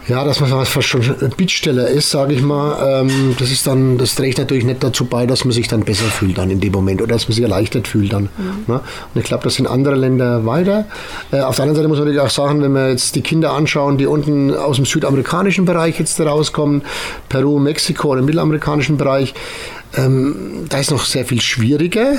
[0.08, 3.98] ja, dass man fast schon ein Bittsteller ist, sage ich mal, ähm, das ist dann,
[3.98, 6.72] das trägt natürlich nicht dazu bei, dass man sich dann besser fühlt dann in dem
[6.72, 8.30] Moment oder dass man sich erleichtert fühlt dann.
[8.38, 8.74] Mhm.
[8.74, 8.82] Ne?
[9.14, 10.86] Und ich glaube, das sind andere Länder weiter.
[11.32, 13.52] Äh, auf der anderen Seite muss man natürlich auch sagen, wenn wir jetzt die Kinder
[13.52, 16.84] anschauen, die unten aus dem südamerikanischen Bereich jetzt rauskommen,
[17.28, 19.34] Peru, Mexiko oder im mittelamerikanischen Bereich,
[19.98, 22.14] ähm, da ist noch sehr viel schwieriger.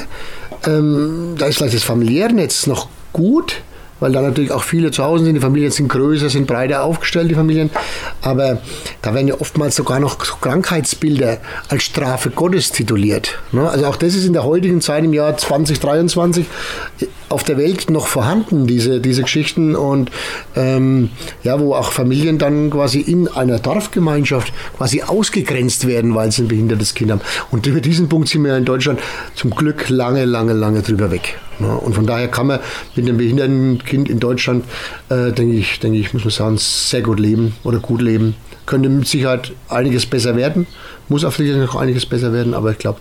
[0.66, 3.62] Ähm, da ist vielleicht das familiäre Netz noch gut
[4.00, 5.34] weil da natürlich auch viele zu Hause sind.
[5.34, 7.70] Die Familien sind größer, sind breiter aufgestellt, die Familien.
[8.22, 8.58] Aber
[9.02, 11.38] da werden ja oftmals sogar noch Krankheitsbilder
[11.68, 13.38] als Strafe Gottes tituliert.
[13.52, 13.68] Ne?
[13.68, 16.46] Also auch das ist in der heutigen Zeit im Jahr 2023
[17.28, 19.74] auf der Welt noch vorhanden, diese, diese Geschichten.
[19.74, 20.10] Und
[20.56, 21.10] ähm,
[21.42, 26.48] ja, wo auch Familien dann quasi in einer Dorfgemeinschaft quasi ausgegrenzt werden, weil sie ein
[26.48, 27.20] behindertes Kind haben.
[27.50, 29.00] Und über diesen Punkt sind wir in Deutschland
[29.34, 31.38] zum Glück lange, lange, lange drüber weg.
[31.58, 31.76] Ne?
[31.76, 32.60] Und von daher kann man
[32.94, 34.64] mit einem behinderten Kind in Deutschland,
[35.08, 38.34] äh, denke ich, denke ich, muss man sagen, sehr gut leben oder gut leben.
[38.66, 40.66] Könnte mit Sicherheit einiges besser werden,
[41.08, 43.00] muss auf jeden Fall noch einiges besser werden, aber ich glaube,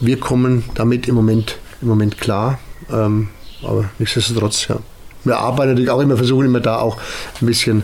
[0.00, 2.58] wir kommen damit im Moment, im Moment klar.
[2.90, 3.28] Ähm,
[3.62, 4.76] aber nichtsdestotrotz, ja.
[5.24, 6.98] Wir arbeiten natürlich auch immer, versuchen immer da auch
[7.40, 7.82] ein bisschen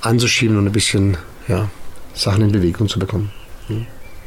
[0.00, 1.68] anzuschieben und ein bisschen ja,
[2.14, 3.30] Sachen in Bewegung zu bekommen.
[3.68, 3.86] Mhm.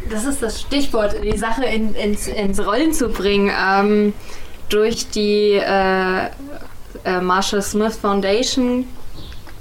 [0.09, 3.51] Das ist das Stichwort, die Sache in, ins, ins Rollen zu bringen.
[3.57, 4.13] Ähm,
[4.69, 6.25] durch die äh,
[7.05, 8.85] äh, Marshall Smith Foundation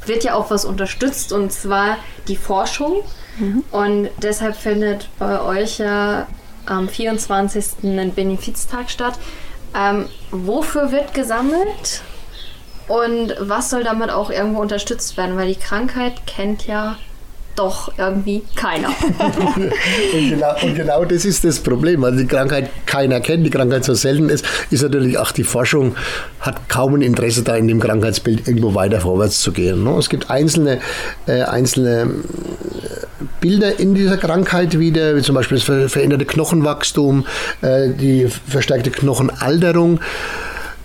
[0.06, 1.96] wird ja auch was unterstützt und zwar
[2.28, 3.02] die Forschung.
[3.38, 3.64] Mhm.
[3.70, 6.26] Und deshalb findet bei euch ja
[6.66, 7.84] am 24.
[7.84, 9.18] ein Benefiztag statt.
[9.74, 12.02] Ähm, wofür wird gesammelt
[12.88, 15.36] und was soll damit auch irgendwo unterstützt werden?
[15.36, 16.96] Weil die Krankheit kennt ja
[17.56, 18.88] doch irgendwie keiner.
[19.56, 19.72] und,
[20.30, 22.04] genau, und, genau, das ist das Problem.
[22.04, 25.94] Also die Krankheit keiner kennt, die Krankheit so selten ist, ist natürlich auch die Forschung
[26.40, 29.84] hat kaum ein Interesse da in dem Krankheitsbild irgendwo weiter vorwärts zu gehen.
[29.84, 29.90] Ne?
[29.98, 30.80] Es gibt einzelne,
[31.26, 33.06] äh, einzelne äh,
[33.40, 37.26] Bilder in dieser Krankheit wieder, wie zum Beispiel das veränderte Knochenwachstum,
[37.60, 40.00] äh, die verstärkte Knochenalterung.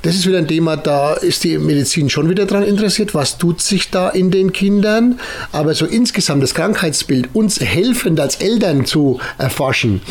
[0.04, 3.62] Das ist wieder ein Thema, da ist die Medizin schon wieder daran interessiert, was tut
[3.62, 5.20] sich da in den Kindern.
[5.52, 10.02] Aber so insgesamt das Krankheitsbild uns helfend als Eltern zu erforschen,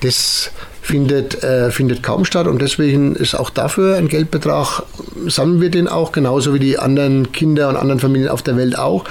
[0.00, 0.50] das
[0.86, 4.84] findet, äh, findet kaum statt und deswegen ist auch dafür ein Geldbetrag,
[5.26, 8.78] sammeln wir den auch, genauso wie die anderen Kinder und anderen Familien auf der Welt
[8.78, 9.04] auch.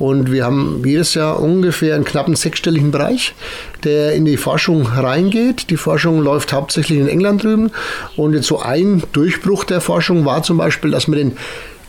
[0.00, 3.36] Und wir haben jedes Jahr ungefähr einen knappen sechsstelligen Bereich,
[3.84, 5.70] der in die Forschung reingeht.
[5.70, 7.70] Die Forschung läuft hauptsächlich in England drüben
[8.16, 11.36] und jetzt so ein Durchbruch der Forschung war zum Beispiel, dass man den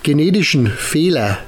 [0.04, 1.40] genetischen Fehler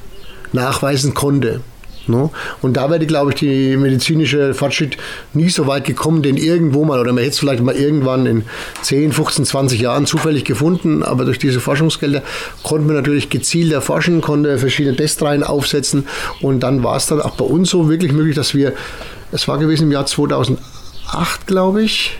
[0.51, 1.61] nachweisen konnte.
[2.05, 2.31] No?
[2.61, 4.97] Und da wäre, glaube ich, die medizinische Fortschritt
[5.33, 8.43] nie so weit gekommen, den irgendwo mal, oder man hätte es vielleicht mal irgendwann in
[8.81, 12.21] 10, 15, 20 Jahren zufällig gefunden, aber durch diese Forschungsgelder
[12.63, 16.05] konnte man natürlich gezielt erforschen, konnte verschiedene Testreihen aufsetzen
[16.41, 18.73] und dann war es dann auch bei uns so wirklich möglich, dass wir,
[19.31, 20.59] es war gewesen im Jahr 2008,
[21.47, 22.17] glaube ich,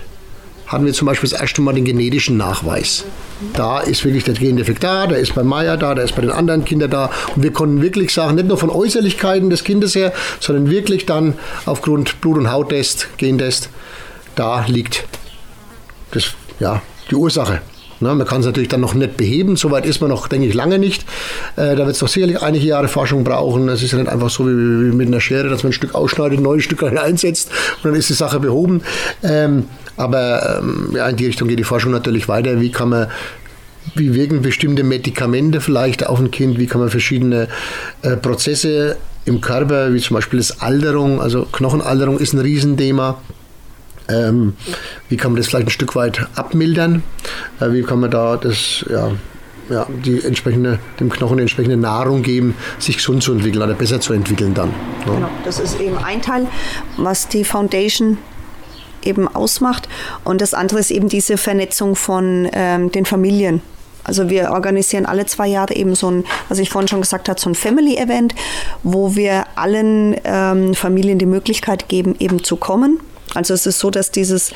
[0.74, 3.06] hatten wir zum Beispiel das erste Mal den genetischen Nachweis.
[3.54, 6.32] Da ist wirklich der Gendefekt da, der ist bei Maya da, der ist bei den
[6.32, 7.12] anderen Kindern da.
[7.36, 11.36] Und wir konnten wirklich sagen, nicht nur von Äußerlichkeiten des Kindes her, sondern wirklich dann
[11.66, 13.70] aufgrund Blut- und Hauttest, Gentest,
[14.36, 15.06] da liegt
[16.12, 17.62] das, ja, die Ursache.
[18.00, 20.54] Ne, man kann es natürlich dann noch nicht beheben, soweit ist man noch, denke ich,
[20.54, 21.04] lange nicht.
[21.56, 23.70] Äh, da wird es doch sicherlich einige Jahre Forschung brauchen.
[23.70, 25.96] Es ist ja nicht einfach so wie, wie, mit einer Schere, dass man ein Stück
[25.96, 28.82] ausschneidet, ein neues Stück einsetzt und dann ist die Sache behoben.
[29.24, 29.68] Ähm,
[29.98, 32.60] aber ähm, ja, in die Richtung geht die Forschung natürlich weiter.
[32.60, 33.08] Wie kann man
[33.96, 37.48] wie wirken bestimmte Medikamente vielleicht auf ein Kind, wie kann man verschiedene
[38.02, 43.22] äh, Prozesse im Körper, wie zum Beispiel das Alterung, also Knochenalterung ist ein Riesenthema.
[44.10, 44.54] Ähm,
[45.10, 47.04] wie kann man das vielleicht ein Stück weit abmildern?
[47.60, 49.12] Äh, wie kann man da das, ja,
[49.70, 54.02] ja, die entsprechende, dem Knochen die entsprechende Nahrung geben, sich gesund zu entwickeln oder besser
[54.02, 54.72] zu entwickeln dann.
[55.06, 55.14] Ja.
[55.14, 56.48] Genau, das ist eben ein Teil,
[56.98, 58.18] was die Foundation
[59.06, 59.88] eben ausmacht.
[60.24, 63.62] Und das andere ist eben diese Vernetzung von ähm, den Familien.
[64.04, 67.40] Also wir organisieren alle zwei Jahre eben so ein, was ich vorhin schon gesagt habe,
[67.40, 68.36] so ein Family-Event,
[68.84, 73.00] wo wir allen ähm, Familien die Möglichkeit geben, eben zu kommen.
[73.34, 74.52] Also es ist so, dass dieses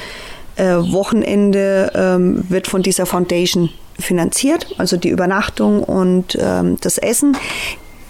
[0.57, 3.69] äh, Wochenende ähm, wird von dieser Foundation
[3.99, 7.37] finanziert, also die Übernachtung und ähm, das Essen.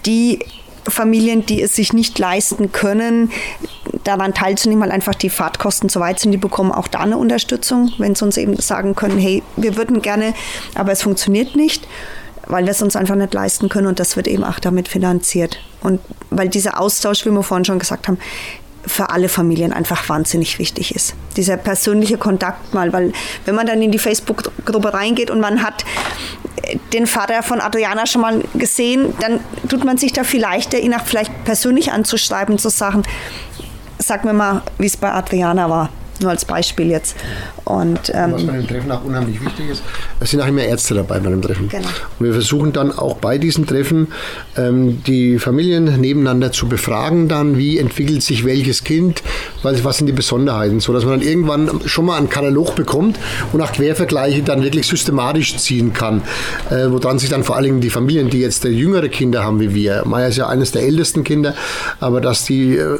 [0.06, 0.40] Die
[0.90, 3.30] Familien, die es sich nicht leisten können,
[4.04, 7.92] daran teilzunehmen, weil einfach die Fahrtkosten zu weit sind, die bekommen auch da eine Unterstützung,
[7.98, 10.34] wenn sie uns eben sagen können, hey, wir würden gerne,
[10.74, 11.86] aber es funktioniert nicht
[12.48, 15.58] weil wir es uns einfach nicht leisten können und das wird eben auch damit finanziert.
[15.82, 18.18] Und weil dieser Austausch, wie wir vorhin schon gesagt haben,
[18.86, 21.14] für alle Familien einfach wahnsinnig wichtig ist.
[21.36, 23.12] Dieser persönliche Kontakt mal, weil
[23.44, 25.84] wenn man dann in die Facebook-Gruppe reingeht und man hat
[26.92, 31.04] den Vater von Adriana schon mal gesehen, dann tut man sich da vielleicht, ihn auch
[31.04, 33.02] vielleicht persönlich anzuschreiben, zu sagen,
[33.98, 35.90] sag mir mal, wie es bei Adriana war.
[36.20, 37.16] Nur als Beispiel jetzt.
[37.64, 39.82] Und, ähm, Was bei dem Treffen auch unheimlich wichtig ist,
[40.20, 41.68] es sind auch immer Ärzte dabei bei dem Treffen.
[41.68, 41.86] Genau.
[42.18, 44.08] Und wir versuchen dann auch bei diesen Treffen
[44.56, 49.22] ähm, die Familien nebeneinander zu befragen, dann wie entwickelt sich welches Kind,
[49.62, 53.18] was, sind die Besonderheiten, sodass man dann irgendwann schon mal einen Katalog bekommt
[53.52, 56.22] und auch Quervergleiche dann wirklich systematisch ziehen kann.
[56.70, 60.02] Äh, woran sich dann vor allem die Familien, die jetzt jüngere Kinder haben wie wir,
[60.04, 61.54] Maya ist ja eines der ältesten Kinder,
[62.00, 62.98] aber dass die, äh,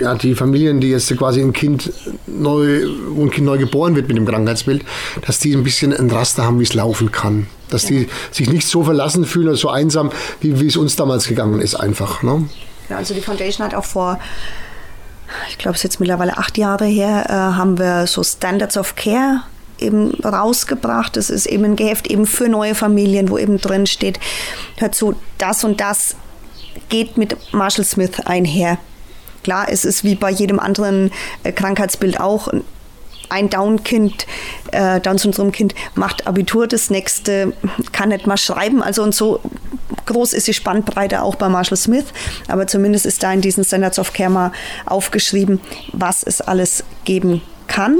[0.00, 1.92] ja, die Familien, die jetzt quasi ein Kind
[2.26, 4.84] neu, wo ein Kind neu geboren wird mit dem Krankheitsbild,
[5.26, 7.46] dass die ein bisschen ein Raster haben, wie es laufen kann.
[7.68, 7.90] Dass ja.
[7.90, 11.60] die sich nicht so verlassen fühlen oder so einsam, wie, wie es uns damals gegangen
[11.60, 12.22] ist, einfach.
[12.22, 12.48] Ne?
[12.88, 14.18] Ja, also die Foundation hat auch vor
[15.48, 18.96] ich glaube, es ist jetzt mittlerweile acht Jahre her, äh, haben wir so Standards of
[18.96, 19.42] Care
[19.78, 21.16] eben rausgebracht.
[21.16, 24.20] Das ist eben ein Geheft eben für neue Familien, wo eben drin steht,
[24.76, 26.16] hört zu, das und das
[26.88, 28.78] geht mit Marshall Smith einher.
[29.42, 31.10] Klar, es ist wie bei jedem anderen
[31.42, 32.48] äh, Krankheitsbild auch
[33.28, 34.26] ein Down-Kind,
[34.72, 37.52] äh, Down-Syndrom-Kind macht Abitur, das nächste
[37.92, 38.82] kann nicht mal schreiben.
[38.82, 39.40] Also und so
[40.06, 42.06] groß ist die Spannbreite auch bei Marshall Smith,
[42.48, 44.52] aber zumindest ist da in diesen Standards of Care mal
[44.86, 45.60] aufgeschrieben,
[45.92, 47.98] was es alles geben kann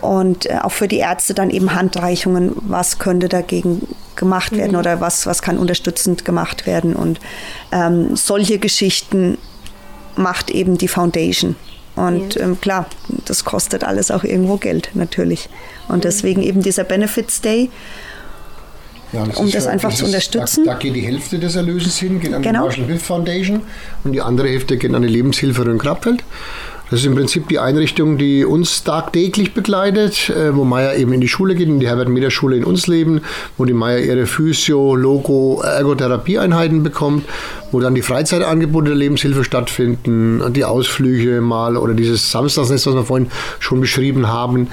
[0.00, 5.00] und äh, auch für die Ärzte dann eben Handreichungen, was könnte dagegen gemacht werden oder
[5.00, 6.94] was, was kann unterstützend gemacht werden.
[6.94, 7.20] Und
[7.72, 9.38] ähm, solche Geschichten
[10.16, 11.56] macht eben die Foundation.
[11.96, 12.42] Und Ja.
[12.42, 12.86] ähm, klar,
[13.26, 15.48] das kostet alles auch irgendwo Geld natürlich.
[15.88, 17.70] Und deswegen eben dieser Benefits Day.
[19.12, 20.64] Ja, um das für- einfach zu ist- unterstützen.
[20.64, 22.60] Da, da geht die Hälfte des Erlöses hin, geht an Genau.
[22.60, 23.62] die Marshall Hill Foundation
[24.04, 26.22] und die andere Hälfte geht an die Lebenshilfe Rhön-Krapfeld.
[26.90, 31.20] Das ist im Prinzip die Einrichtung, die uns tagtäglich begleitet, äh, wo Maya eben in
[31.20, 33.20] die Schule geht, in die Herbert-Meder-Schule in Unsleben,
[33.56, 37.26] wo die Maya ihre Physio-, Logo-, Ergotherapieeinheiten bekommt,
[37.70, 43.04] wo dann die Freizeitangebote der Lebenshilfe stattfinden, die Ausflüge mal oder dieses Samstagsnest, was wir
[43.04, 43.30] vorhin
[43.60, 44.66] schon beschrieben haben.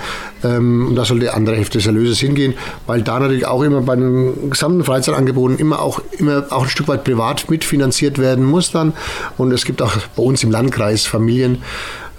[0.44, 2.56] Ähm, und da soll die andere Hälfte des Erlöses hingehen,
[2.88, 6.88] weil da natürlich auch immer bei den gesamten Freizeitangeboten immer auch, immer auch ein Stück
[6.88, 8.94] weit privat mitfinanziert werden muss dann.
[9.38, 11.60] Und es gibt auch bei uns im Landkreis Familien,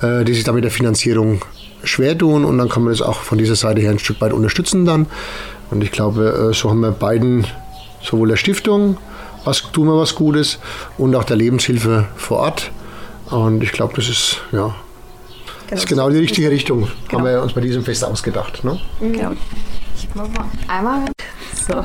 [0.02, 1.42] die sich da mit der Finanzierung
[1.84, 4.32] schwer tun und dann kann man das auch von dieser Seite her ein Stück weit
[4.32, 5.06] unterstützen dann.
[5.70, 7.46] Und ich glaube, äh, so haben wir beiden,
[8.02, 8.96] sowohl der Stiftung,
[9.44, 10.58] was tun wir was Gutes
[10.96, 12.70] und auch der Lebenshilfe vor Ort.
[13.30, 14.74] Und ich glaube, das ist ja
[15.68, 16.88] das ist genau die richtige Richtung.
[17.12, 18.64] Haben wir uns bei diesem Fest ausgedacht.
[18.64, 18.80] Ne?
[19.00, 19.32] Genau.
[19.94, 21.17] Ich mach mal einmal.
[21.68, 21.84] So.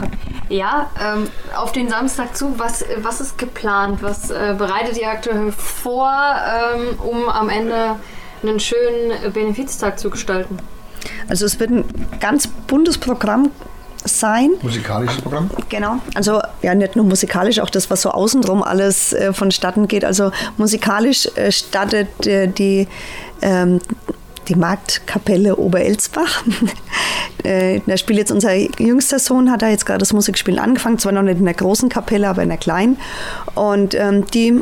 [0.50, 2.58] Ja, ähm, auf den Samstag zu.
[2.58, 4.02] Was, was ist geplant?
[4.02, 7.96] Was äh, bereitet ihr aktuell vor, ähm, um am Ende
[8.42, 10.58] einen schönen Benefiztag zu gestalten?
[11.28, 11.86] Also es wird ein
[12.20, 13.50] ganz buntes Programm
[14.06, 14.52] sein.
[14.62, 15.50] Musikalisches Programm.
[15.70, 15.98] Genau.
[16.14, 20.06] Also ja, nicht nur musikalisch, auch das, was so außenrum alles äh, vonstatten geht.
[20.06, 22.88] Also musikalisch äh, startet äh, die,
[23.42, 23.80] ähm,
[24.48, 26.44] die Marktkapelle Oberelsbach.
[27.44, 31.12] äh, da spielt jetzt unser jüngster Sohn, hat da jetzt gerade das Musikspielen angefangen, zwar
[31.12, 32.98] noch nicht in der großen Kapelle, aber in der kleinen.
[33.56, 34.62] Und ähm, die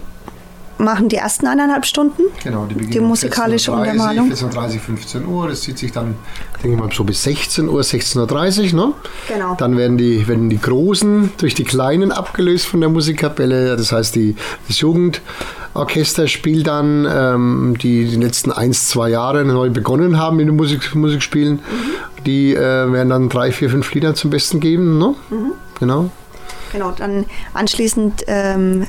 [0.77, 2.23] machen die ersten eineinhalb Stunden.
[2.43, 4.31] Genau, die, Die musikalische 14.30 Untermalung.
[4.31, 5.47] 14.30 15 Uhr.
[5.47, 6.15] Das zieht sich dann,
[6.63, 8.87] denke ich mal, so bis 16 Uhr, 16.30 Uhr.
[8.87, 8.93] Ne?
[9.27, 9.55] Genau.
[9.55, 13.75] Dann werden die, werden die Großen durch die Kleinen abgelöst von der Musikkapelle.
[13.75, 14.35] Das heißt, die,
[14.67, 20.47] das Jugendorchester spielt dann, ähm, die die letzten ein, zwei Jahre neu begonnen haben mit
[20.47, 21.55] dem Musik, Musikspielen.
[21.55, 22.23] Mhm.
[22.25, 24.97] Die äh, werden dann drei, vier, fünf Lieder zum Besten geben.
[24.97, 25.15] Ne?
[25.29, 25.51] Mhm.
[25.79, 26.09] Genau.
[26.71, 28.87] Genau, dann anschließend ähm,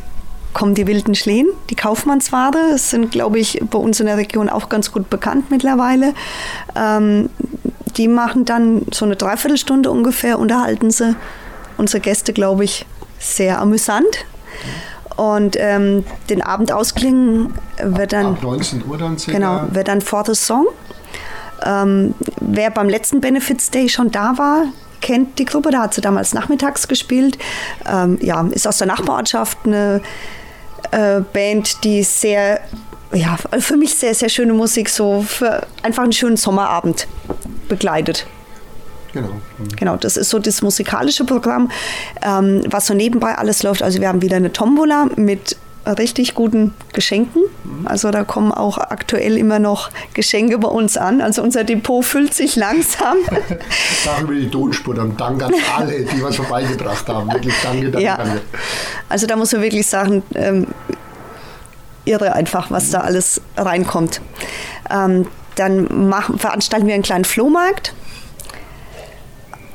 [0.52, 2.70] kommen die wilden Schlehen, die Kaufmannsware.
[2.70, 6.14] Das sind, glaube ich, bei uns in der Region auch ganz gut bekannt mittlerweile.
[6.74, 7.30] Ähm,
[7.96, 11.14] die machen dann so eine Dreiviertelstunde ungefähr, unterhalten sie
[11.76, 12.86] unsere Gäste, glaube ich,
[13.18, 14.24] sehr amüsant.
[15.16, 18.26] Und ähm, den Abend ausklingen wird dann...
[18.26, 19.38] Ab 19 Uhr dann circa.
[19.38, 20.66] Genau, wird dann For the Song.
[21.64, 24.64] Ähm, wer beim letzten Benefits Day schon da war,
[25.00, 27.38] kennt die Gruppe, da hat sie damals nachmittags gespielt.
[27.86, 30.00] Ähm, ja, ist aus der Nachbarortschaft eine
[30.90, 32.60] äh, Band, die sehr,
[33.12, 37.06] ja, für mich sehr, sehr schöne Musik so für einfach einen schönen Sommerabend
[37.68, 38.26] begleitet.
[39.12, 39.28] Genau.
[39.76, 41.70] Genau, das ist so das musikalische Programm,
[42.22, 43.82] ähm, was so nebenbei alles läuft.
[43.82, 45.56] Also wir haben wieder eine Tombola mit
[45.86, 47.42] richtig guten Geschenken.
[47.84, 51.20] Also da kommen auch aktuell immer noch Geschenke bei uns an.
[51.20, 53.16] Also unser Depot füllt sich langsam.
[54.04, 57.32] Sag über die Tonspur, dann danke an alle, die was vorbeigebracht haben.
[57.32, 58.16] Wirklich danke, danke, ja.
[58.16, 58.40] danke.
[59.08, 60.68] Also da muss man wirklich sagen, ähm,
[62.04, 64.20] irre einfach, was da alles reinkommt.
[64.90, 65.26] Ähm,
[65.56, 67.94] dann machen, veranstalten wir einen kleinen Flohmarkt.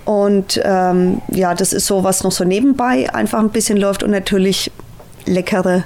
[0.05, 4.11] Und ähm, ja, das ist so, was noch so nebenbei einfach ein bisschen läuft und
[4.11, 4.71] natürlich
[5.25, 5.83] leckere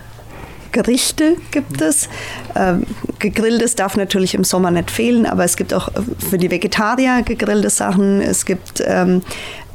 [0.71, 2.09] Gerichte gibt es.
[2.55, 2.85] Ähm,
[3.19, 5.89] gegrilltes darf natürlich im Sommer nicht fehlen, aber es gibt auch
[6.29, 8.21] für die Vegetarier gegrillte Sachen.
[8.21, 9.21] Es gibt ähm,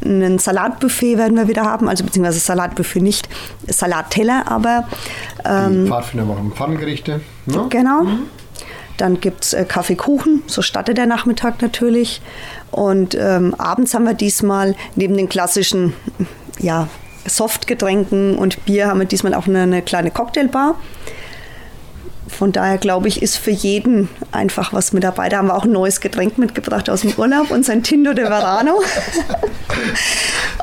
[0.04, 3.28] ein Salatbuffet werden wir wieder haben, also beziehungsweise Salatbuffet nicht,
[3.66, 4.86] Salatteller, aber
[5.44, 7.20] ähm, Pfadfinder machen Pfannengerichte.
[7.46, 7.66] Ne?
[7.70, 8.06] Genau.
[8.96, 12.20] Dann gibt es äh, Kaffeekuchen, so startet der Nachmittag natürlich.
[12.70, 15.92] Und ähm, abends haben wir diesmal neben den klassischen
[16.58, 16.88] ja,
[17.28, 20.76] Softgetränken und Bier haben wir diesmal auch eine, eine kleine Cocktailbar.
[22.28, 25.28] Von daher glaube ich, ist für jeden einfach was mit dabei.
[25.28, 28.82] Da haben wir auch ein neues Getränk mitgebracht aus dem Urlaub, unseren Tinto de Verano.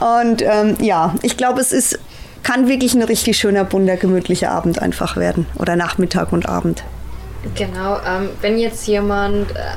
[0.22, 2.00] und ähm, ja, ich glaube, es ist,
[2.44, 5.46] kann wirklich ein richtig schöner, bunter, gemütlicher Abend einfach werden.
[5.56, 6.84] Oder Nachmittag und Abend.
[7.56, 9.76] Genau, ähm, wenn jetzt jemand, äh,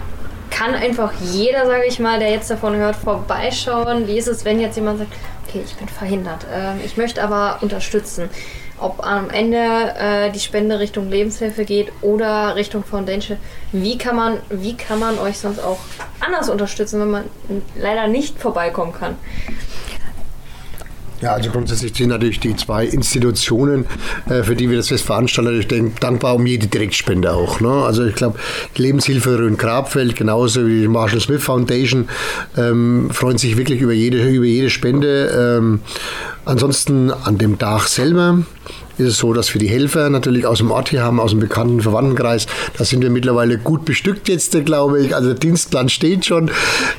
[0.57, 4.07] kann einfach jeder, sage ich mal, der jetzt davon hört, vorbeischauen.
[4.07, 5.12] Wie ist es, wenn jetzt jemand sagt,
[5.46, 8.30] okay, ich bin verhindert, ähm, ich möchte aber unterstützen.
[8.78, 9.59] Ob am Ende
[9.98, 13.38] äh, die Spende Richtung Lebenshilfe geht oder Richtung Foundation,
[13.72, 15.78] wie kann man, wie kann man euch sonst auch
[16.20, 17.24] anders unterstützen, wenn man
[17.78, 19.16] leider nicht vorbeikommen kann?
[21.26, 23.84] Ja, also grundsätzlich sind natürlich die zwei Institutionen,
[24.28, 27.58] äh, für die wir das Fest veranstalten, ich denke, dankbar um jede Direktspende auch.
[27.58, 27.68] Ne?
[27.68, 28.38] Also ich glaube,
[28.76, 32.08] die Lebenshilfe Rhön-Grabfeld, genauso wie die Marshall Smith Foundation,
[32.56, 35.58] ähm, freuen sich wirklich über jede, über jede Spende.
[35.58, 35.80] Ähm,
[36.44, 38.44] ansonsten an dem Tag selber
[38.99, 41.40] ist es so, dass wir die Helfer natürlich aus dem Ort hier haben, aus dem
[41.40, 42.47] bekannten Verwandtenkreis.
[42.76, 45.14] Da sind wir mittlerweile gut bestückt jetzt, glaube ich.
[45.14, 46.51] Also der Dienstplan steht schon.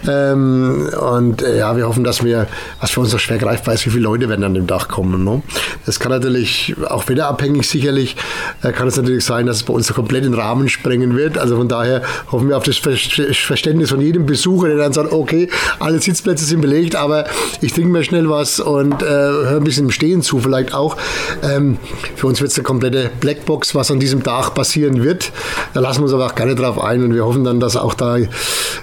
[0.08, 2.48] Ähm, und äh, ja, wir hoffen, dass wir,
[2.80, 5.24] was für uns auch schwer greifbar ist, wie viele Leute werden an dem Dach kommen.
[5.24, 5.41] Ne?
[5.86, 8.16] Das kann natürlich, auch wetterabhängig sicherlich,
[8.62, 11.38] äh, kann es natürlich sein, dass es bei uns komplett den Rahmen sprengen wird.
[11.38, 15.50] Also von daher hoffen wir auf das Verständnis von jedem Besucher, der dann sagt, okay,
[15.80, 17.26] alle Sitzplätze sind belegt, aber
[17.62, 20.98] ich trinke mir schnell was und äh, höre ein bisschen im Stehen zu vielleicht auch.
[21.43, 21.78] Ähm,
[22.16, 25.32] für uns wird es eine komplette Blackbox, was an diesem Tag passieren wird.
[25.74, 27.94] Da lassen wir uns aber auch gerne drauf ein und wir hoffen dann, dass auch
[27.94, 28.18] da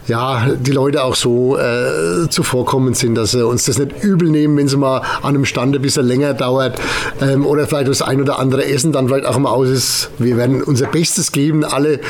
[0.06, 4.56] ja, die Leute auch so äh, zuvorkommend sind, dass sie uns das nicht übel nehmen,
[4.56, 6.80] wenn es mal an einem Stand ein bisschen länger dauert
[7.20, 10.10] ähm, oder vielleicht das ein oder andere Essen dann vielleicht auch mal aus ist.
[10.18, 12.00] Wir werden unser Bestes geben, alle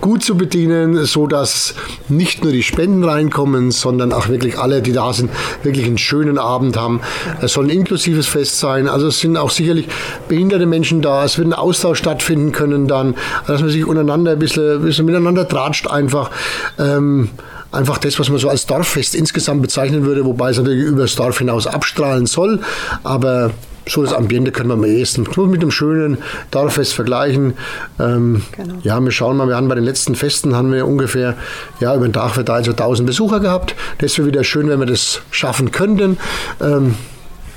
[0.00, 1.74] gut zu bedienen, so dass
[2.08, 5.30] nicht nur die Spenden reinkommen, sondern auch wirklich alle, die da sind,
[5.62, 7.00] wirklich einen schönen Abend haben.
[7.40, 8.88] Es soll ein inklusives Fest sein.
[8.88, 9.88] Also es sind auch sicherlich
[10.28, 11.24] behinderte Menschen da.
[11.24, 13.14] Es wird ein Austausch stattfinden können dann,
[13.46, 16.30] dass man sich untereinander ein bisschen, ein bisschen miteinander tratscht einfach.
[16.78, 17.30] Ähm,
[17.72, 21.14] einfach das, was man so als Dorffest insgesamt bezeichnen würde, wobei es natürlich über das
[21.16, 22.60] Dorf hinaus abstrahlen soll.
[23.04, 23.50] Aber
[23.88, 26.18] so das Ambiente können wir am ehesten mit dem schönen
[26.50, 27.54] Dorffest vergleichen.
[27.98, 28.74] Ähm, genau.
[28.82, 31.34] Ja, wir schauen mal, wir haben bei den letzten Festen haben wir ungefähr
[31.80, 33.74] ja, über den Tag verteilt so 1000 Besucher gehabt.
[33.98, 36.18] Das wäre wieder schön, wenn wir das schaffen könnten.
[36.60, 36.94] Ähm,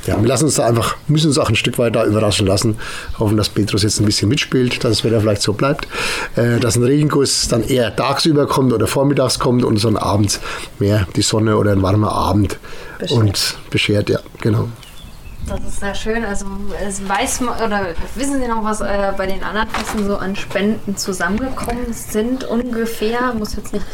[0.07, 2.77] ja, wir lassen uns da einfach, müssen uns auch ein Stück weit da überraschen lassen.
[3.19, 5.88] Hoffen, dass Petrus jetzt ein bisschen mitspielt, dass es wieder vielleicht so bleibt.
[6.36, 10.39] Äh, dass ein Regenguss dann eher tagsüber kommt oder vormittags kommt und so ein Abend
[10.79, 12.57] mehr die Sonne oder ein warmer Abend
[12.97, 13.19] beschert.
[13.19, 14.69] und beschert, ja, genau.
[15.47, 16.23] Das ist sehr schön.
[16.23, 16.45] Also
[16.85, 20.35] es weiß man, oder wissen Sie noch, was äh, bei den anderen Festen so an
[20.35, 23.33] Spenden zusammengekommen sind ungefähr?
[23.33, 23.85] Muss jetzt nicht.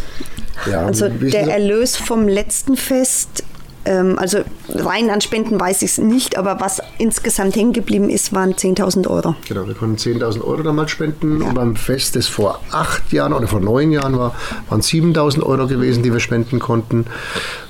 [0.70, 3.44] Ja, also der Erlös vom letzten Fest
[3.88, 4.40] ähm, also
[4.70, 9.08] rein an Spenden weiß ich es nicht, aber was insgesamt hängen geblieben ist, waren 10.000
[9.08, 9.36] Euro.
[9.48, 11.48] Genau, wir konnten 10.000 Euro damals spenden ja.
[11.48, 14.36] und beim Fest, das vor acht Jahren oder vor neun Jahren war,
[14.70, 17.06] waren 7.000 Euro gewesen, die wir spenden konnten.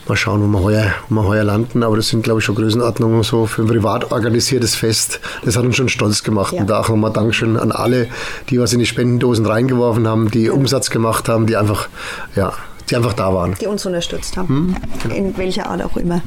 [0.08, 2.56] Mal schauen, wo wir heuer, wo wir heuer landen, aber das sind, glaube ich, schon
[2.56, 5.20] Größenordnungen so für ein privat organisiertes Fest.
[5.44, 6.62] Das hat uns schon stolz gemacht ja.
[6.62, 8.08] und da auch nochmal Dankeschön an alle,
[8.50, 10.50] die was in die Spendendosen reingeworfen haben, die.
[10.50, 11.88] Umsatz gemacht haben, die einfach,
[12.36, 12.54] ja,
[12.90, 13.56] die einfach da waren.
[13.60, 14.48] Die uns unterstützt haben.
[14.48, 14.76] Hm?
[15.04, 15.16] Genau.
[15.16, 16.22] In welcher Art auch immer.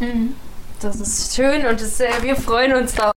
[0.00, 0.34] Mhm.
[0.80, 3.12] Das ist schön und das, äh, wir freuen uns da